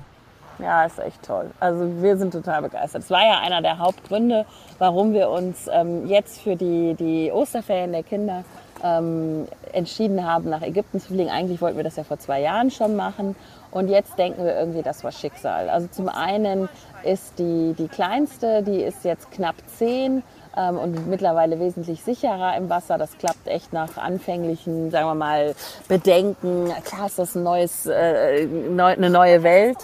Ja, 0.60 0.86
ist 0.86 1.00
echt 1.00 1.24
toll. 1.24 1.52
Also 1.60 2.02
wir 2.02 2.18
sind 2.18 2.32
total 2.32 2.62
begeistert. 2.62 3.04
Es 3.04 3.10
war 3.10 3.26
ja 3.26 3.40
einer 3.40 3.62
der 3.62 3.80
Hauptgründe, 3.80 4.46
warum 4.78 5.14
wir 5.14 5.30
uns 5.30 5.68
ähm, 5.72 6.08
jetzt 6.08 6.42
für 6.42 6.56
die, 6.56 6.94
die 6.94 7.32
Osterferien 7.32 7.92
der 7.92 8.04
Kinder 8.04 8.44
ähm, 8.84 9.48
entschieden 9.72 10.26
haben, 10.26 10.50
nach 10.50 10.62
Ägypten 10.62 11.00
zu 11.00 11.08
fliegen. 11.08 11.30
Eigentlich 11.30 11.62
wollten 11.62 11.78
wir 11.78 11.84
das 11.84 11.96
ja 11.96 12.04
vor 12.04 12.20
zwei 12.20 12.42
Jahren 12.42 12.70
schon 12.70 12.96
machen. 12.96 13.36
Und 13.72 13.90
jetzt 13.90 14.20
denken 14.20 14.46
wir 14.46 14.56
irgendwie, 14.56 14.84
das 14.84 15.04
war 15.04 15.12
Schicksal. 15.12 15.70
Also 15.70 15.88
zum 15.88 16.10
einen 16.10 16.70
ist 17.04 17.40
die, 17.40 17.74
die 17.78 17.88
kleinste, 17.88 18.62
die 18.62 18.82
ist 18.82 19.04
jetzt 19.04 19.32
knapp 19.32 19.56
zehn 19.78 20.22
ähm, 20.56 20.78
und 20.78 21.08
mittlerweile 21.08 21.60
wesentlich 21.60 22.04
sicherer 22.04 22.56
im 22.56 22.70
Wasser. 22.70 23.00
Das 23.00 23.18
klappt 23.18 23.48
echt 23.48 23.74
nach 23.74 23.98
anfänglichen, 23.98 24.92
sagen 24.92 25.08
wir 25.08 25.16
mal, 25.16 25.56
Bedenken. 25.88 26.72
Klar 26.84 27.08
ist 27.08 27.18
das 27.18 27.36
ein 27.36 27.44
neues, 27.44 27.88
äh, 27.88 28.46
neu, 28.46 28.92
eine 28.92 29.10
neue 29.10 29.42
Welt 29.42 29.78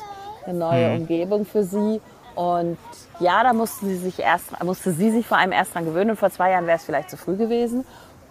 eine 0.45 0.57
neue 0.57 0.89
mhm. 0.89 1.01
Umgebung 1.01 1.45
für 1.45 1.63
sie. 1.63 2.01
Und 2.35 2.77
ja, 3.19 3.43
da 3.43 3.53
musste 3.53 3.85
sie 3.85 3.97
sich 3.97 4.19
erst, 4.19 4.63
musste 4.63 4.91
sie 4.91 5.11
sich 5.11 5.27
vor 5.27 5.37
allem 5.37 5.51
erst 5.51 5.75
dran 5.75 5.85
gewöhnen. 5.85 6.11
Und 6.11 6.17
vor 6.17 6.29
zwei 6.29 6.51
Jahren 6.51 6.67
wäre 6.67 6.77
es 6.77 6.83
vielleicht 6.83 7.09
zu 7.09 7.17
früh 7.17 7.35
gewesen. 7.35 7.85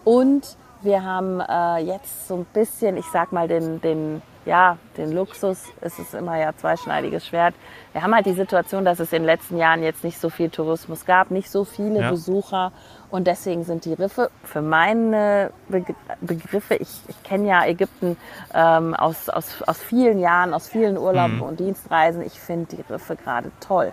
Und 0.04 0.56
wir 0.82 1.04
haben 1.04 1.40
äh, 1.40 1.78
jetzt 1.78 2.28
so 2.28 2.36
ein 2.36 2.46
bisschen, 2.52 2.96
ich 2.96 3.06
sag 3.12 3.32
mal, 3.32 3.48
den, 3.48 3.80
den, 3.80 4.22
ja, 4.48 4.78
den 4.96 5.12
Luxus, 5.12 5.64
es 5.82 5.98
ist 5.98 6.14
immer 6.14 6.38
ja 6.38 6.56
zweischneidiges 6.56 7.26
Schwert. 7.26 7.54
Wir 7.92 8.02
haben 8.02 8.14
halt 8.14 8.24
die 8.24 8.32
Situation, 8.32 8.84
dass 8.84 8.98
es 8.98 9.12
in 9.12 9.22
den 9.22 9.26
letzten 9.26 9.58
Jahren 9.58 9.82
jetzt 9.82 10.02
nicht 10.04 10.18
so 10.18 10.30
viel 10.30 10.48
Tourismus 10.48 11.04
gab, 11.04 11.30
nicht 11.30 11.50
so 11.50 11.64
viele 11.64 12.00
ja. 12.00 12.10
Besucher. 12.10 12.72
Und 13.10 13.26
deswegen 13.26 13.64
sind 13.64 13.84
die 13.84 13.92
Riffe 13.92 14.30
für 14.44 14.62
meine 14.62 15.50
Begriffe, 16.20 16.76
ich, 16.76 16.88
ich 17.08 17.22
kenne 17.22 17.48
ja 17.48 17.64
Ägypten 17.64 18.16
ähm, 18.54 18.94
aus, 18.94 19.28
aus, 19.28 19.62
aus 19.62 19.82
vielen 19.82 20.18
Jahren, 20.18 20.54
aus 20.54 20.68
vielen 20.68 20.96
Urlauben 20.96 21.36
mhm. 21.36 21.42
und 21.42 21.60
Dienstreisen, 21.60 22.22
ich 22.22 22.40
finde 22.40 22.76
die 22.76 22.92
Riffe 22.92 23.16
gerade 23.16 23.50
toll. 23.60 23.92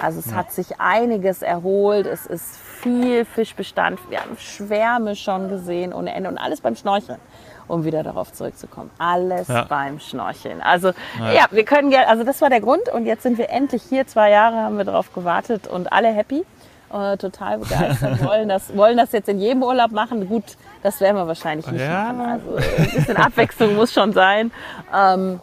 Also 0.00 0.18
es 0.18 0.30
ja. 0.30 0.36
hat 0.36 0.52
sich 0.52 0.78
einiges 0.80 1.42
erholt, 1.42 2.06
es 2.06 2.26
ist 2.26 2.56
viel 2.80 3.24
Fischbestand, 3.24 3.98
wir 4.10 4.20
haben 4.20 4.36
Schwärme 4.38 5.16
schon 5.16 5.48
gesehen 5.48 5.92
ohne 5.92 6.14
Ende 6.14 6.28
und 6.28 6.38
alles 6.38 6.60
beim 6.60 6.76
Schnorcheln, 6.76 7.18
um 7.66 7.84
wieder 7.84 8.02
darauf 8.02 8.32
zurückzukommen. 8.32 8.90
Alles 8.98 9.48
ja. 9.48 9.64
beim 9.64 9.98
Schnorcheln. 9.98 10.60
Also 10.60 10.92
ja. 11.18 11.32
ja, 11.32 11.46
wir 11.50 11.64
können 11.64 11.90
gerne, 11.90 12.08
also 12.08 12.24
das 12.24 12.42
war 12.42 12.50
der 12.50 12.60
Grund 12.60 12.88
und 12.92 13.06
jetzt 13.06 13.22
sind 13.22 13.38
wir 13.38 13.50
endlich 13.50 13.82
hier, 13.82 14.06
zwei 14.06 14.30
Jahre 14.30 14.56
haben 14.56 14.76
wir 14.76 14.84
darauf 14.84 15.12
gewartet 15.12 15.66
und 15.66 15.92
alle 15.92 16.08
happy. 16.08 16.44
Äh, 16.92 17.16
total 17.16 17.58
begeistert, 17.58 18.24
wollen 18.24 18.48
das, 18.48 18.76
wollen 18.76 18.96
das 18.96 19.10
jetzt 19.10 19.28
in 19.28 19.40
jedem 19.40 19.64
Urlaub 19.64 19.90
machen. 19.90 20.28
Gut, 20.28 20.56
das 20.84 21.00
werden 21.00 21.16
wir 21.16 21.26
wahrscheinlich 21.26 21.66
nicht 21.66 21.80
ja. 21.80 22.12
machen. 22.12 22.30
Also 22.30 22.56
ein 22.56 22.90
bisschen 22.94 23.16
Abwechslung 23.16 23.74
muss 23.74 23.92
schon 23.92 24.12
sein. 24.12 24.52
Ähm, 24.94 25.40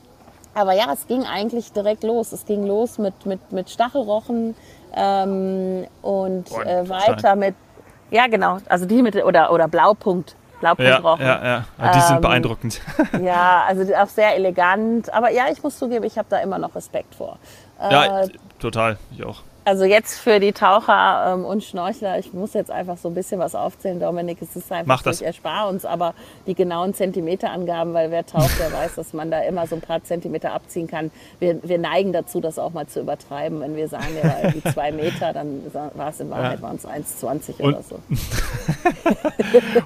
aber 0.53 0.73
ja, 0.73 0.91
es 0.93 1.07
ging 1.07 1.23
eigentlich 1.25 1.71
direkt 1.71 2.03
los. 2.03 2.31
Es 2.31 2.45
ging 2.45 2.65
los 2.65 2.97
mit, 2.97 3.25
mit, 3.25 3.51
mit 3.51 3.69
Stachelrochen 3.69 4.55
ähm, 4.95 5.85
und 6.01 6.51
äh, 6.51 6.87
weiter 6.87 7.35
mit, 7.35 7.55
ja 8.11 8.27
genau, 8.27 8.57
also 8.69 8.85
die 8.85 9.01
mit, 9.01 9.15
oder, 9.15 9.51
oder 9.51 9.67
Blaupunkt. 9.67 10.35
Blaupunktrochen. 10.59 11.25
Ja, 11.25 11.43
ja, 11.43 11.65
ja. 11.77 11.91
Die 11.91 11.99
sind 11.99 12.15
ähm, 12.15 12.21
beeindruckend. 12.21 12.81
Ja, 13.21 13.63
also 13.67 13.93
auch 13.95 14.07
sehr 14.07 14.35
elegant. 14.35 15.11
Aber 15.13 15.29
ja, 15.29 15.45
ich 15.51 15.61
muss 15.61 15.77
zugeben, 15.77 16.05
ich 16.05 16.17
habe 16.17 16.27
da 16.29 16.37
immer 16.37 16.57
noch 16.57 16.73
Respekt 16.73 17.15
vor. 17.15 17.37
Äh, 17.81 17.91
ja, 17.91 18.21
total. 18.59 18.97
Ich 19.11 19.25
auch. 19.25 19.41
Also 19.65 19.85
jetzt 19.85 20.19
für 20.19 20.39
die 20.41 20.51
Taucher 20.51 21.33
ähm, 21.33 21.45
und 21.45 21.63
Schnorchler, 21.63 22.19
ich 22.19 22.33
muss 22.33 22.53
jetzt 22.53 22.69
einfach 22.69 22.97
so 22.97 23.07
ein 23.07 23.13
bisschen 23.13 23.39
was 23.39 23.55
aufzählen, 23.55 23.99
Dominik. 23.99 24.41
Es 24.41 24.55
ist 24.57 24.69
einfach, 24.71 24.87
Mach 24.87 25.01
das. 25.03 25.21
ich 25.21 25.25
erspare 25.25 25.69
uns 25.69 25.85
aber 25.85 26.13
die 26.47 26.53
genauen 26.53 26.93
Zentimeterangaben, 26.93 27.93
weil 27.93 28.11
wer 28.11 28.25
taucht, 28.25 28.59
der 28.59 28.73
weiß, 28.73 28.95
dass 28.95 29.13
man 29.13 29.31
da 29.31 29.39
immer 29.41 29.65
so 29.65 29.75
ein 29.75 29.81
paar 29.81 30.03
Zentimeter 30.03 30.51
abziehen 30.51 30.87
kann. 30.87 31.11
Wir, 31.39 31.63
wir 31.63 31.77
neigen 31.77 32.11
dazu, 32.11 32.41
das 32.41 32.59
auch 32.59 32.73
mal 32.73 32.87
zu 32.87 32.99
übertreiben. 32.99 33.61
Wenn 33.61 33.77
wir 33.77 33.87
sagen, 33.87 34.07
der 34.21 34.31
war 34.31 34.43
irgendwie 34.43 34.69
zwei 34.73 34.91
Meter, 34.91 35.31
dann 35.31 35.61
war 35.93 36.09
es 36.09 36.19
in 36.19 36.29
Wahrheit 36.29 36.59
ja. 36.59 36.61
waren 36.61 36.75
es 36.75 36.85
1,20 36.85 37.61
oder 37.61 37.81
so. 37.83 37.99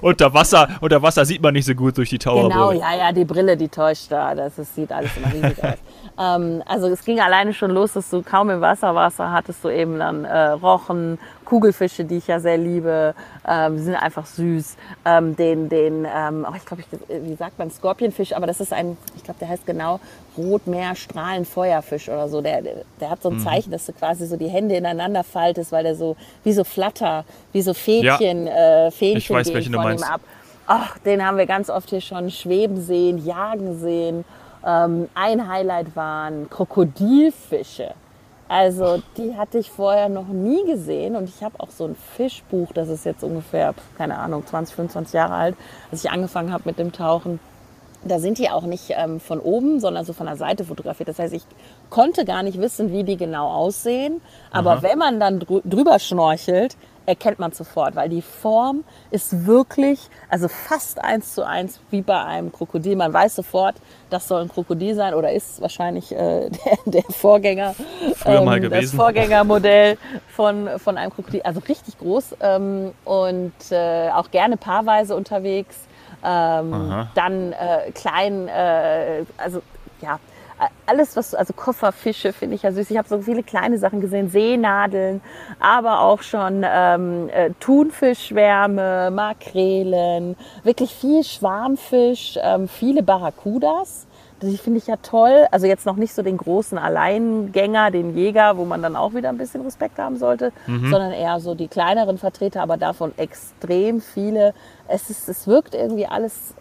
unter, 0.00 0.34
Wasser, 0.34 0.68
unter 0.80 1.00
Wasser 1.02 1.24
sieht 1.24 1.40
man 1.40 1.54
nicht 1.54 1.66
so 1.66 1.74
gut 1.74 1.96
durch 1.98 2.10
die 2.10 2.18
Taucherbrille. 2.18 2.52
Genau, 2.52 2.72
ja, 2.72 2.96
ja, 2.96 3.12
die 3.12 3.24
Brille, 3.24 3.56
die 3.56 3.68
täuscht 3.68 4.10
da. 4.10 4.34
Das, 4.34 4.56
das 4.56 4.74
sieht 4.74 4.90
alles 4.90 5.10
immer 5.16 5.32
riesig 5.32 5.62
aus. 5.62 5.78
Ähm, 6.18 6.62
also 6.66 6.88
es 6.88 7.04
ging 7.04 7.20
alleine 7.20 7.54
schon 7.54 7.70
los, 7.70 7.92
dass 7.92 8.10
du 8.10 8.22
kaum 8.22 8.50
im 8.50 8.60
Wasser 8.60 8.94
warst, 8.94 9.20
da 9.20 9.30
hattest 9.30 9.62
du 9.62 9.68
eben 9.68 9.98
dann 9.98 10.24
äh, 10.24 10.48
Rochen, 10.50 11.18
Kugelfische, 11.44 12.04
die 12.04 12.16
ich 12.16 12.26
ja 12.26 12.40
sehr 12.40 12.58
liebe, 12.58 13.14
ähm, 13.46 13.76
die 13.76 13.82
sind 13.82 13.94
einfach 13.94 14.26
süß. 14.26 14.76
Ähm, 15.04 15.36
den, 15.36 15.68
den, 15.68 16.04
ähm, 16.04 16.46
oh, 16.48 16.54
ich 16.56 16.66
glaube, 16.66 16.82
wie 17.08 17.34
sagt 17.36 17.58
man, 17.58 17.70
Skorpionfisch, 17.70 18.34
aber 18.34 18.46
das 18.46 18.60
ist 18.60 18.72
ein, 18.72 18.96
ich 19.16 19.22
glaube, 19.22 19.38
der 19.40 19.48
heißt 19.48 19.64
genau 19.64 20.00
Rotmeer 20.36 20.94
Strahlenfeuerfisch 20.94 22.08
oder 22.08 22.28
so. 22.28 22.40
Der, 22.40 22.62
der 23.00 23.10
hat 23.10 23.22
so 23.22 23.30
ein 23.30 23.36
mhm. 23.36 23.44
Zeichen, 23.44 23.70
dass 23.70 23.86
du 23.86 23.92
quasi 23.92 24.26
so 24.26 24.36
die 24.36 24.48
Hände 24.48 24.76
ineinander 24.76 25.22
faltest, 25.24 25.70
weil 25.72 25.84
der 25.84 25.94
so 25.94 26.16
wie 26.42 26.52
so 26.52 26.64
Flatter, 26.64 27.24
wie 27.52 27.62
so 27.62 27.74
Fädchen, 27.74 28.46
ja. 28.46 28.86
äh, 28.86 28.90
Fädchen 28.90 29.18
ich 29.18 29.30
weiß, 29.30 29.54
welchen 29.54 29.72
du 29.72 29.78
meinst. 29.78 30.04
ab. 30.04 30.20
Ach, 30.66 30.98
den 30.98 31.24
haben 31.24 31.38
wir 31.38 31.46
ganz 31.46 31.70
oft 31.70 31.88
hier 31.88 32.02
schon 32.02 32.30
schweben 32.30 32.80
sehen, 32.80 33.24
jagen 33.24 33.78
sehen. 33.78 34.24
Ähm, 34.64 35.08
ein 35.14 35.48
Highlight 35.48 35.94
waren 35.96 36.48
Krokodilfische. 36.50 37.94
Also 38.48 39.02
die 39.18 39.36
hatte 39.36 39.58
ich 39.58 39.70
vorher 39.70 40.08
noch 40.08 40.28
nie 40.28 40.64
gesehen 40.64 41.16
und 41.16 41.28
ich 41.28 41.42
habe 41.42 41.60
auch 41.60 41.68
so 41.68 41.84
ein 41.84 41.96
Fischbuch, 42.16 42.72
das 42.72 42.88
ist 42.88 43.04
jetzt 43.04 43.22
ungefähr, 43.22 43.74
keine 43.98 44.16
Ahnung, 44.16 44.46
20, 44.46 44.74
25 44.74 45.12
Jahre 45.12 45.34
alt, 45.34 45.56
als 45.90 46.02
ich 46.02 46.10
angefangen 46.10 46.50
habe 46.50 46.62
mit 46.64 46.78
dem 46.78 46.92
Tauchen. 46.92 47.40
Da 48.04 48.20
sind 48.20 48.38
die 48.38 48.48
auch 48.48 48.62
nicht 48.62 48.94
ähm, 48.96 49.20
von 49.20 49.40
oben, 49.40 49.80
sondern 49.80 50.04
so 50.04 50.14
von 50.14 50.26
der 50.26 50.36
Seite 50.36 50.64
fotografiert. 50.64 51.08
Das 51.10 51.18
heißt, 51.18 51.34
ich 51.34 51.42
konnte 51.90 52.24
gar 52.24 52.42
nicht 52.42 52.58
wissen, 52.58 52.90
wie 52.92 53.04
die 53.04 53.16
genau 53.16 53.48
aussehen. 53.48 54.22
Aber 54.50 54.74
Aha. 54.74 54.82
wenn 54.82 54.98
man 54.98 55.20
dann 55.20 55.40
drüber 55.40 55.98
schnorchelt, 55.98 56.76
erkennt 57.08 57.38
man 57.38 57.52
sofort, 57.52 57.96
weil 57.96 58.10
die 58.10 58.20
Form 58.20 58.84
ist 59.10 59.46
wirklich, 59.46 60.10
also 60.28 60.46
fast 60.46 61.02
eins 61.02 61.34
zu 61.34 61.44
eins 61.44 61.80
wie 61.90 62.02
bei 62.02 62.22
einem 62.22 62.52
Krokodil. 62.52 62.96
Man 62.96 63.12
weiß 63.14 63.34
sofort, 63.34 63.76
das 64.10 64.28
soll 64.28 64.42
ein 64.42 64.48
Krokodil 64.50 64.94
sein 64.94 65.14
oder 65.14 65.32
ist 65.32 65.62
wahrscheinlich 65.62 66.12
äh, 66.12 66.50
der, 66.50 66.78
der, 66.84 67.02
Vorgänger, 67.04 67.74
Früher 68.14 68.42
mal 68.42 68.62
ähm, 68.62 68.70
das 68.70 68.92
Vorgängermodell 68.92 69.96
von, 70.28 70.68
von 70.78 70.98
einem 70.98 71.10
Krokodil. 71.10 71.40
Also 71.42 71.60
richtig 71.60 71.98
groß 71.98 72.36
ähm, 72.40 72.92
und 73.06 73.54
äh, 73.70 74.10
auch 74.10 74.30
gerne 74.30 74.58
paarweise 74.58 75.16
unterwegs. 75.16 75.76
Ähm, 76.22 77.06
dann 77.14 77.52
äh, 77.52 77.90
klein, 77.92 78.48
äh, 78.48 79.24
also 79.38 79.62
ja, 80.02 80.18
alles, 80.86 81.16
was, 81.16 81.34
also 81.34 81.52
Kofferfische 81.52 82.32
finde 82.32 82.56
ich 82.56 82.62
ja 82.62 82.72
süß. 82.72 82.90
Ich 82.90 82.98
habe 82.98 83.08
so 83.08 83.20
viele 83.20 83.42
kleine 83.42 83.78
Sachen 83.78 84.00
gesehen, 84.00 84.28
Seenadeln, 84.28 85.20
aber 85.60 86.00
auch 86.00 86.22
schon 86.22 86.64
ähm, 86.66 87.28
äh, 87.28 87.50
Thunfischschwärme, 87.60 89.10
Makrelen, 89.12 90.36
wirklich 90.64 90.94
viel 90.94 91.22
Schwarmfisch, 91.22 92.38
ähm, 92.42 92.68
viele 92.68 93.02
Barracudas. 93.02 94.07
Die 94.42 94.56
finde 94.56 94.78
ich 94.78 94.86
ja 94.86 94.96
toll. 94.96 95.46
Also 95.50 95.66
jetzt 95.66 95.86
noch 95.86 95.96
nicht 95.96 96.14
so 96.14 96.22
den 96.22 96.36
großen 96.36 96.78
Alleingänger, 96.78 97.90
den 97.90 98.16
Jäger, 98.16 98.56
wo 98.56 98.64
man 98.64 98.82
dann 98.82 98.94
auch 98.96 99.14
wieder 99.14 99.28
ein 99.28 99.38
bisschen 99.38 99.62
Respekt 99.62 99.98
haben 99.98 100.16
sollte, 100.16 100.52
mhm. 100.66 100.90
sondern 100.90 101.12
eher 101.12 101.40
so 101.40 101.54
die 101.54 101.68
kleineren 101.68 102.18
Vertreter, 102.18 102.62
aber 102.62 102.76
davon 102.76 103.12
extrem 103.16 104.00
viele. 104.00 104.54
Es, 104.86 105.10
ist, 105.10 105.28
es 105.28 105.46
wirkt 105.46 105.74
irgendwie 105.74 106.06
alles 106.06 106.54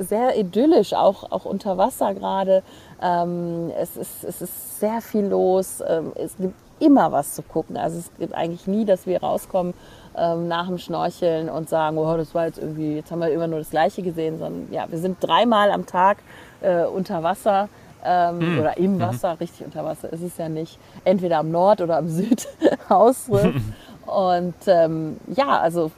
sehr 0.00 0.36
idyllisch, 0.38 0.92
auch, 0.92 1.30
auch 1.30 1.44
unter 1.44 1.78
Wasser 1.78 2.14
gerade. 2.14 2.62
Ähm, 3.00 3.70
es, 3.78 3.96
ist, 3.96 4.24
es 4.24 4.42
ist 4.42 4.80
sehr 4.80 5.00
viel 5.00 5.26
los. 5.26 5.82
Ähm, 5.86 6.12
es 6.16 6.36
gibt 6.36 6.54
immer 6.80 7.12
was 7.12 7.34
zu 7.34 7.42
gucken. 7.42 7.76
Also 7.76 7.98
es 7.98 8.10
gibt 8.18 8.34
eigentlich 8.34 8.66
nie, 8.66 8.84
dass 8.84 9.06
wir 9.06 9.20
rauskommen 9.20 9.74
ähm, 10.20 10.48
nach 10.48 10.66
dem 10.66 10.78
Schnorcheln 10.78 11.48
und 11.48 11.68
sagen, 11.68 11.96
oh, 11.98 12.16
das 12.16 12.34
war 12.34 12.46
jetzt 12.46 12.58
irgendwie, 12.58 12.96
jetzt 12.96 13.10
haben 13.10 13.20
wir 13.20 13.30
immer 13.30 13.46
nur 13.46 13.58
das 13.58 13.70
Gleiche 13.70 14.02
gesehen, 14.02 14.38
sondern 14.38 14.68
ja, 14.70 14.84
wir 14.88 14.98
sind 14.98 15.16
dreimal 15.20 15.70
am 15.70 15.86
Tag 15.86 16.18
äh, 16.60 16.84
unter 16.84 17.22
Wasser. 17.22 17.68
Ähm, 18.02 18.54
mhm. 18.54 18.60
oder 18.60 18.78
im 18.78 18.94
mhm. 18.94 19.00
Wasser, 19.00 19.32
mhm. 19.32 19.38
richtig 19.40 19.66
unter 19.66 19.84
Wasser 19.84 20.10
ist 20.10 20.22
es 20.22 20.38
ja 20.38 20.48
nicht, 20.48 20.78
entweder 21.04 21.36
am 21.36 21.50
Nord- 21.50 21.82
oder 21.82 21.98
am 21.98 22.08
Südausriff. 22.88 23.54
Und 24.06 24.54
ähm, 24.66 25.18
ja, 25.28 25.60
also 25.60 25.92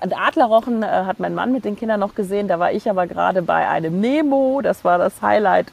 Adlerrochen 0.00 0.82
äh, 0.82 0.86
hat 0.86 1.20
mein 1.20 1.34
Mann 1.34 1.52
mit 1.52 1.64
den 1.64 1.76
Kindern 1.76 2.00
noch 2.00 2.14
gesehen. 2.14 2.48
Da 2.48 2.58
war 2.58 2.72
ich 2.72 2.88
aber 2.88 3.06
gerade 3.06 3.42
bei 3.42 3.68
einem 3.68 4.00
Nemo. 4.00 4.60
Das 4.62 4.84
war 4.84 4.96
das 4.96 5.20
Highlight 5.20 5.66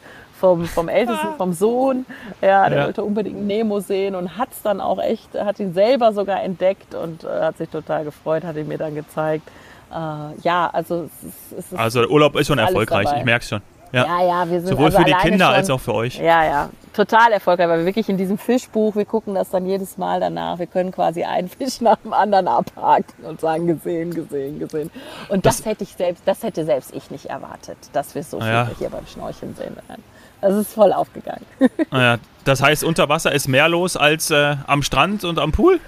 vom, 0.46 0.66
vom 0.66 0.90
Ältesten, 0.90 1.36
vom 1.38 1.54
Sohn. 1.54 2.06
Ja, 2.42 2.70
der 2.70 2.80
ja. 2.80 2.86
wollte 2.86 3.04
unbedingt 3.04 3.46
Nemo 3.46 3.80
sehen 3.80 4.16
und 4.16 4.38
hat 4.38 4.50
es 4.52 4.62
dann 4.62 4.80
auch 4.80 5.02
echt, 5.02 5.34
hat 5.34 5.60
ihn 5.60 5.74
selber 5.74 6.14
sogar 6.14 6.44
entdeckt 6.44 6.94
und 6.94 7.24
äh, 7.24 7.28
hat 7.28 7.58
sich 7.58 7.70
total 7.70 8.04
gefreut, 8.04 8.44
hat 8.44 8.56
ihn 8.56 8.68
mir 8.68 8.78
dann 8.78 8.94
gezeigt. 8.94 9.48
Äh, 9.92 9.96
ja, 10.42 10.70
also 10.72 11.04
es 11.04 11.24
ist, 11.24 11.60
es 11.60 11.72
ist 11.72 11.80
Also 11.80 12.02
der 12.02 12.12
Urlaub 12.12 12.36
ist 12.36 12.48
schon 12.48 12.60
erfolgreich, 12.60 13.06
dabei. 13.06 13.20
ich 13.20 13.26
merke 13.26 13.44
es 13.44 13.50
schon. 13.50 13.62
Ja. 13.92 14.06
ja, 14.06 14.28
ja, 14.28 14.52
wir 14.52 14.60
sind 14.60 14.70
Sowohl 14.70 14.86
also 14.86 14.98
für 14.98 15.04
die 15.06 15.14
Kinder 15.14 15.46
schon, 15.46 15.56
als 15.56 15.70
auch 15.70 15.80
für 15.80 15.94
euch. 15.94 16.18
Ja, 16.18 16.44
ja, 16.44 16.70
total 16.94 17.32
erfolgreich, 17.32 17.70
weil 17.70 17.80
wir 17.80 17.86
wirklich 17.86 18.10
in 18.10 18.18
diesem 18.18 18.38
Fischbuch, 18.38 18.96
wir 18.96 19.06
gucken 19.06 19.36
das 19.36 19.52
dann 19.52 19.66
jedes 19.66 19.98
Mal 19.98 20.20
danach. 20.20 20.60
Wir 20.60 20.68
können 20.68 20.92
quasi 20.92 21.24
einen 21.24 21.48
Fisch 21.48 21.82
nach 21.82 21.98
dem 21.98 22.12
anderen 22.12 22.48
abhaken 22.48 23.26
und 23.26 23.40
sagen, 23.40 23.68
gesehen, 23.68 24.14
gesehen, 24.14 24.60
gesehen. 24.60 24.92
Und 25.30 25.46
das, 25.46 25.58
das 25.58 25.66
hätte 25.66 25.84
ich 25.84 25.94
selbst, 25.94 26.24
das 26.26 26.44
hätte 26.44 26.66
selbst 26.66 26.94
ich 26.94 27.10
nicht 27.10 27.28
erwartet, 27.28 27.78
dass 27.94 28.16
wir 28.16 28.24
so 28.24 28.40
viel 28.40 28.50
ja. 28.50 28.70
hier 28.78 28.90
beim 28.90 29.06
Schnorcheln 29.08 29.56
sehen 29.56 29.78
werden. 29.88 30.04
Das 30.42 30.54
ist 30.56 30.74
voll 30.74 30.94
aufgegangen. 30.94 31.46
Naja, 31.92 32.18
das 32.44 32.62
heißt, 32.62 32.84
unter 32.84 33.10
Wasser 33.10 33.32
ist 33.32 33.48
mehr 33.48 33.70
los 33.70 33.98
als 33.98 34.32
äh, 34.32 34.56
am 34.68 34.84
Strand 34.84 35.24
und 35.24 35.40
am 35.40 35.52
Pool? 35.52 35.80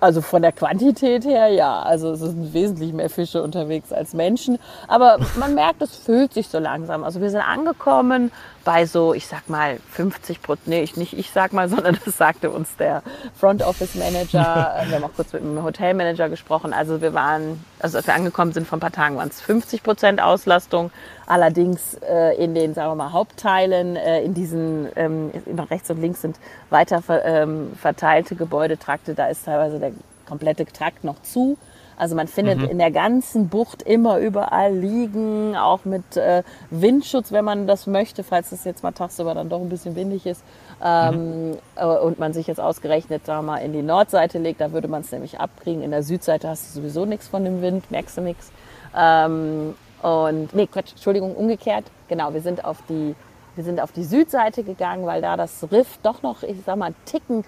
Also 0.00 0.22
von 0.22 0.40
der 0.40 0.52
Quantität 0.52 1.26
her 1.26 1.48
ja. 1.48 1.82
Also 1.82 2.12
es 2.12 2.20
sind 2.20 2.54
wesentlich 2.54 2.92
mehr 2.94 3.10
Fische 3.10 3.42
unterwegs 3.42 3.92
als 3.92 4.14
Menschen. 4.14 4.58
Aber 4.88 5.18
man 5.38 5.54
merkt, 5.54 5.82
es 5.82 5.94
füllt 5.94 6.32
sich 6.32 6.48
so 6.48 6.58
langsam. 6.58 7.04
Also 7.04 7.20
wir 7.20 7.28
sind 7.28 7.42
angekommen 7.42 8.32
bei 8.64 8.86
so, 8.86 9.12
ich 9.12 9.26
sag 9.26 9.50
mal, 9.50 9.78
50 9.92 10.42
Prozent, 10.42 10.68
nee, 10.68 10.82
ich, 10.82 10.96
nicht 10.96 11.12
ich 11.12 11.30
sag 11.30 11.52
mal, 11.52 11.68
sondern 11.68 11.98
das 12.04 12.16
sagte 12.16 12.50
uns 12.50 12.76
der 12.76 13.02
Front 13.38 13.62
Office 13.62 13.94
Manager. 13.94 14.74
wir 14.86 14.96
haben 14.96 15.04
auch 15.04 15.14
kurz 15.14 15.34
mit 15.34 15.42
dem 15.42 15.62
Hotelmanager 15.62 16.30
gesprochen. 16.30 16.72
Also 16.72 17.02
wir 17.02 17.12
waren, 17.12 17.62
also 17.78 17.98
als 17.98 18.06
wir 18.06 18.14
angekommen 18.14 18.52
sind 18.52 18.66
vor 18.66 18.78
ein 18.78 18.80
paar 18.80 18.92
Tagen, 18.92 19.16
waren 19.16 19.28
es 19.28 19.40
50 19.42 19.82
Prozent 19.82 20.22
Auslastung. 20.22 20.90
Allerdings 21.30 21.94
äh, 21.94 22.34
in 22.42 22.56
den, 22.56 22.74
sagen 22.74 22.90
wir 22.90 22.96
mal, 22.96 23.12
Hauptteilen, 23.12 23.94
äh, 23.94 24.20
in 24.22 24.34
diesen, 24.34 24.88
ähm, 24.96 25.30
rechts 25.70 25.88
und 25.88 26.00
links 26.00 26.22
sind 26.22 26.40
weiter 26.70 27.02
ver, 27.02 27.24
ähm, 27.24 27.70
verteilte 27.80 28.34
Gebäudetrakte, 28.34 29.14
da 29.14 29.28
ist 29.28 29.44
teilweise 29.44 29.78
der 29.78 29.92
komplette 30.26 30.66
Trakt 30.66 31.04
noch 31.04 31.22
zu. 31.22 31.56
Also 31.96 32.16
man 32.16 32.26
findet 32.26 32.58
mhm. 32.58 32.70
in 32.70 32.78
der 32.78 32.90
ganzen 32.90 33.48
Bucht 33.48 33.82
immer 33.82 34.18
überall 34.18 34.74
liegen, 34.74 35.54
auch 35.56 35.84
mit 35.84 36.16
äh, 36.16 36.42
Windschutz, 36.70 37.30
wenn 37.30 37.44
man 37.44 37.68
das 37.68 37.86
möchte, 37.86 38.24
falls 38.24 38.50
es 38.50 38.64
jetzt 38.64 38.82
mal 38.82 38.90
tagsüber 38.90 39.32
dann 39.32 39.48
doch 39.48 39.60
ein 39.60 39.68
bisschen 39.68 39.94
windig 39.94 40.26
ist. 40.26 40.42
Ähm, 40.84 41.50
mhm. 41.50 41.58
Äh, 41.76 41.84
und 41.84 42.18
man 42.18 42.32
sich 42.32 42.48
jetzt 42.48 42.60
ausgerechnet 42.60 43.22
da 43.26 43.40
mal 43.40 43.58
in 43.58 43.72
die 43.72 43.82
Nordseite 43.82 44.40
legt, 44.40 44.60
da 44.60 44.72
würde 44.72 44.88
man 44.88 45.02
es 45.02 45.12
nämlich 45.12 45.38
abkriegen. 45.38 45.84
In 45.84 45.92
der 45.92 46.02
Südseite 46.02 46.48
hast 46.48 46.74
du 46.74 46.80
sowieso 46.80 47.04
nichts 47.04 47.28
von 47.28 47.44
dem 47.44 47.62
Wind, 47.62 47.88
merkst 47.92 48.16
du 48.16 48.20
nichts. 48.22 48.50
Ähm, 48.96 49.74
und 50.02 50.54
nee, 50.54 50.66
Quatsch, 50.66 50.92
Entschuldigung, 50.92 51.34
umgekehrt. 51.34 51.84
Genau, 52.08 52.32
wir 52.32 52.40
sind 52.40 52.64
auf 52.64 52.78
die 52.88 53.14
wir 53.56 53.64
sind 53.64 53.80
auf 53.80 53.90
die 53.90 54.04
Südseite 54.04 54.62
gegangen, 54.62 55.04
weil 55.06 55.20
da 55.20 55.36
das 55.36 55.66
Riff 55.72 55.98
doch 56.04 56.22
noch, 56.22 56.44
ich 56.44 56.56
sag 56.64 56.76
mal, 56.76 56.86
einen 56.86 56.94
Ticken 57.04 57.44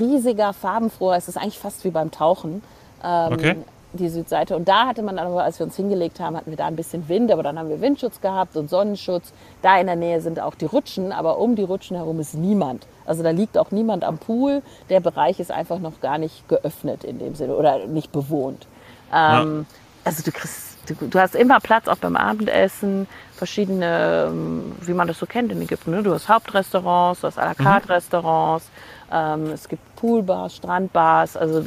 riesiger, 0.00 0.54
farbenfroher 0.54 1.18
ist. 1.18 1.24
Es 1.24 1.36
ist 1.36 1.42
eigentlich 1.42 1.58
fast 1.58 1.84
wie 1.84 1.90
beim 1.90 2.10
Tauchen. 2.10 2.62
Ähm, 3.04 3.32
okay 3.32 3.56
die 3.92 4.08
Südseite. 4.08 4.56
Und 4.56 4.68
da 4.68 4.86
hatte 4.86 5.02
man 5.02 5.18
aber, 5.18 5.44
als 5.44 5.58
wir 5.58 5.66
uns 5.66 5.76
hingelegt 5.76 6.20
haben, 6.20 6.36
hatten 6.36 6.50
wir 6.50 6.56
da 6.56 6.66
ein 6.66 6.76
bisschen 6.76 7.08
Wind, 7.08 7.30
aber 7.30 7.42
dann 7.42 7.58
haben 7.58 7.68
wir 7.68 7.80
Windschutz 7.80 8.20
gehabt 8.20 8.56
und 8.56 8.70
Sonnenschutz. 8.70 9.32
Da 9.60 9.78
in 9.78 9.86
der 9.86 9.96
Nähe 9.96 10.20
sind 10.20 10.40
auch 10.40 10.54
die 10.54 10.64
Rutschen, 10.64 11.12
aber 11.12 11.38
um 11.38 11.56
die 11.56 11.62
Rutschen 11.62 11.96
herum 11.96 12.20
ist 12.20 12.34
niemand. 12.34 12.86
Also 13.04 13.22
da 13.22 13.30
liegt 13.30 13.58
auch 13.58 13.70
niemand 13.70 14.04
am 14.04 14.18
Pool. 14.18 14.62
Der 14.88 15.00
Bereich 15.00 15.40
ist 15.40 15.50
einfach 15.50 15.78
noch 15.78 16.00
gar 16.00 16.18
nicht 16.18 16.48
geöffnet 16.48 17.04
in 17.04 17.18
dem 17.18 17.34
Sinne 17.34 17.56
oder 17.56 17.86
nicht 17.86 18.12
bewohnt. 18.12 18.66
Ähm, 19.12 19.66
ja. 19.68 19.76
Also 20.04 20.22
du 20.22 20.32
kriegst, 20.32 20.71
du, 20.86 21.18
hast 21.18 21.34
immer 21.34 21.60
Platz 21.60 21.88
auch 21.88 21.98
beim 21.98 22.16
Abendessen, 22.16 23.06
verschiedene, 23.36 24.28
ähm, 24.28 24.72
wie 24.80 24.92
man 24.92 25.08
das 25.08 25.18
so 25.18 25.26
kennt 25.26 25.52
in 25.52 25.60
Ägypten. 25.60 25.90
Ne? 25.90 26.02
Du 26.02 26.12
hast 26.12 26.28
Hauptrestaurants, 26.28 27.20
du 27.20 27.26
hast 27.26 27.38
à 27.38 27.44
la 27.44 27.54
carte 27.54 27.86
mhm. 27.86 27.92
Restaurants, 27.92 28.70
ähm, 29.12 29.46
es 29.52 29.68
gibt 29.68 29.82
Poolbars, 29.96 30.56
Strandbars, 30.56 31.36
also 31.36 31.64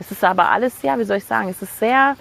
es 0.00 0.10
ist 0.10 0.24
aber 0.24 0.50
alles, 0.50 0.82
ja, 0.82 0.98
wie 0.98 1.04
soll 1.04 1.18
ich 1.18 1.24
sagen, 1.24 1.48
es 1.48 1.62
ist 1.62 1.78
sehr, 1.78 2.16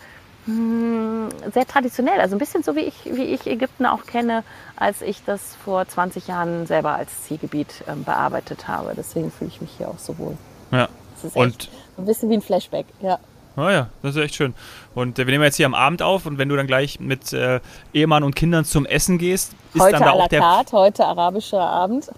hm, 0.45 1.29
sehr 1.53 1.65
traditionell. 1.65 2.19
Also 2.19 2.35
ein 2.35 2.39
bisschen 2.39 2.63
so, 2.63 2.75
wie 2.75 2.81
ich, 2.81 3.05
wie 3.05 3.23
ich 3.23 3.47
Ägypten 3.47 3.85
auch 3.85 4.05
kenne, 4.05 4.43
als 4.75 5.01
ich 5.01 5.23
das 5.25 5.55
vor 5.63 5.87
20 5.87 6.27
Jahren 6.27 6.65
selber 6.67 6.95
als 6.95 7.23
Zielgebiet 7.23 7.83
ähm, 7.87 8.03
bearbeitet 8.03 8.67
habe. 8.67 8.93
Deswegen 8.95 9.31
fühle 9.31 9.49
ich 9.49 9.61
mich 9.61 9.71
hier 9.77 9.89
auch 9.89 9.99
so 9.99 10.17
wohl. 10.17 10.37
Ja, 10.71 10.87
und 11.33 11.69
ein 11.97 12.05
bisschen 12.05 12.29
wie 12.29 12.35
ein 12.35 12.41
Flashback, 12.41 12.85
ja. 13.01 13.19
Ah 13.55 13.71
ja, 13.71 13.89
das 14.01 14.15
ist 14.15 14.21
echt 14.21 14.35
schön. 14.35 14.55
Und 14.95 15.19
äh, 15.19 15.27
wir 15.27 15.31
nehmen 15.31 15.43
jetzt 15.43 15.57
hier 15.57 15.67
am 15.67 15.75
Abend 15.75 16.01
auf 16.01 16.25
und 16.25 16.37
wenn 16.37 16.49
du 16.49 16.55
dann 16.55 16.65
gleich 16.65 16.99
mit 16.99 17.33
äh, 17.33 17.59
Ehemann 17.93 18.23
und 18.23 18.35
Kindern 18.35 18.65
zum 18.65 18.85
Essen 18.85 19.17
gehst, 19.17 19.53
ist 19.73 19.81
heute 19.81 19.93
dann 19.93 20.03
da 20.03 20.11
auch 20.11 20.27
der... 20.27 20.39
Carte, 20.39 20.71
heute 20.71 21.05
arabischer 21.05 21.61
Abend. 21.61 22.09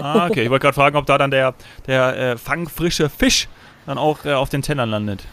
Ah, 0.00 0.26
okay. 0.26 0.44
Ich 0.44 0.50
wollte 0.50 0.62
gerade 0.64 0.74
fragen, 0.74 0.96
ob 0.96 1.06
da 1.06 1.16
dann 1.16 1.30
der, 1.30 1.54
der 1.86 2.16
äh, 2.16 2.36
fangfrische 2.36 3.08
Fisch 3.08 3.48
dann 3.86 3.98
auch 3.98 4.24
äh, 4.24 4.34
auf 4.34 4.50
den 4.50 4.62
Tellern 4.62 4.90
landet. 4.90 5.24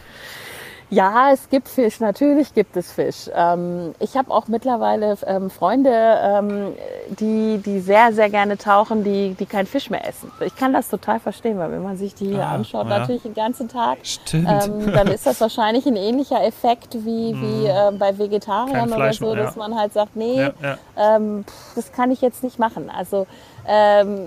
Ja, 0.90 1.30
es 1.32 1.48
gibt 1.48 1.68
Fisch, 1.68 2.00
natürlich 2.00 2.52
gibt 2.52 2.76
es 2.76 2.90
Fisch. 2.90 3.30
Ähm, 3.32 3.94
ich 4.00 4.16
habe 4.16 4.32
auch 4.32 4.48
mittlerweile 4.48 5.16
ähm, 5.24 5.48
Freunde, 5.48 5.92
ähm, 5.92 6.72
die, 7.10 7.58
die 7.64 7.78
sehr, 7.78 8.12
sehr 8.12 8.28
gerne 8.28 8.58
tauchen, 8.58 9.04
die, 9.04 9.36
die 9.38 9.46
keinen 9.46 9.66
Fisch 9.66 9.88
mehr 9.88 10.06
essen. 10.06 10.32
Ich 10.40 10.56
kann 10.56 10.72
das 10.72 10.88
total 10.88 11.20
verstehen, 11.20 11.58
weil 11.58 11.70
wenn 11.70 11.82
man 11.84 11.96
sich 11.96 12.14
die 12.14 12.26
hier 12.26 12.44
ah, 12.44 12.54
anschaut, 12.54 12.88
ja. 12.88 12.98
natürlich 12.98 13.22
den 13.22 13.34
ganzen 13.34 13.68
Tag, 13.68 13.98
ähm, 14.32 14.92
dann 14.92 15.06
ist 15.06 15.26
das 15.26 15.40
wahrscheinlich 15.40 15.86
ein 15.86 15.96
ähnlicher 15.96 16.44
Effekt 16.44 16.94
wie, 16.94 17.34
wie 17.40 17.66
äh, 17.66 17.92
bei 17.96 18.18
Vegetariern 18.18 18.92
oder 18.92 19.12
so, 19.12 19.36
dass 19.36 19.54
ja. 19.54 19.58
man 19.58 19.78
halt 19.78 19.92
sagt, 19.92 20.16
nee, 20.16 20.40
ja, 20.40 20.76
ähm, 20.96 21.44
das 21.76 21.92
kann 21.92 22.10
ich 22.10 22.20
jetzt 22.20 22.42
nicht 22.42 22.58
machen. 22.58 22.90
Also 22.90 23.28
ähm, 23.66 24.26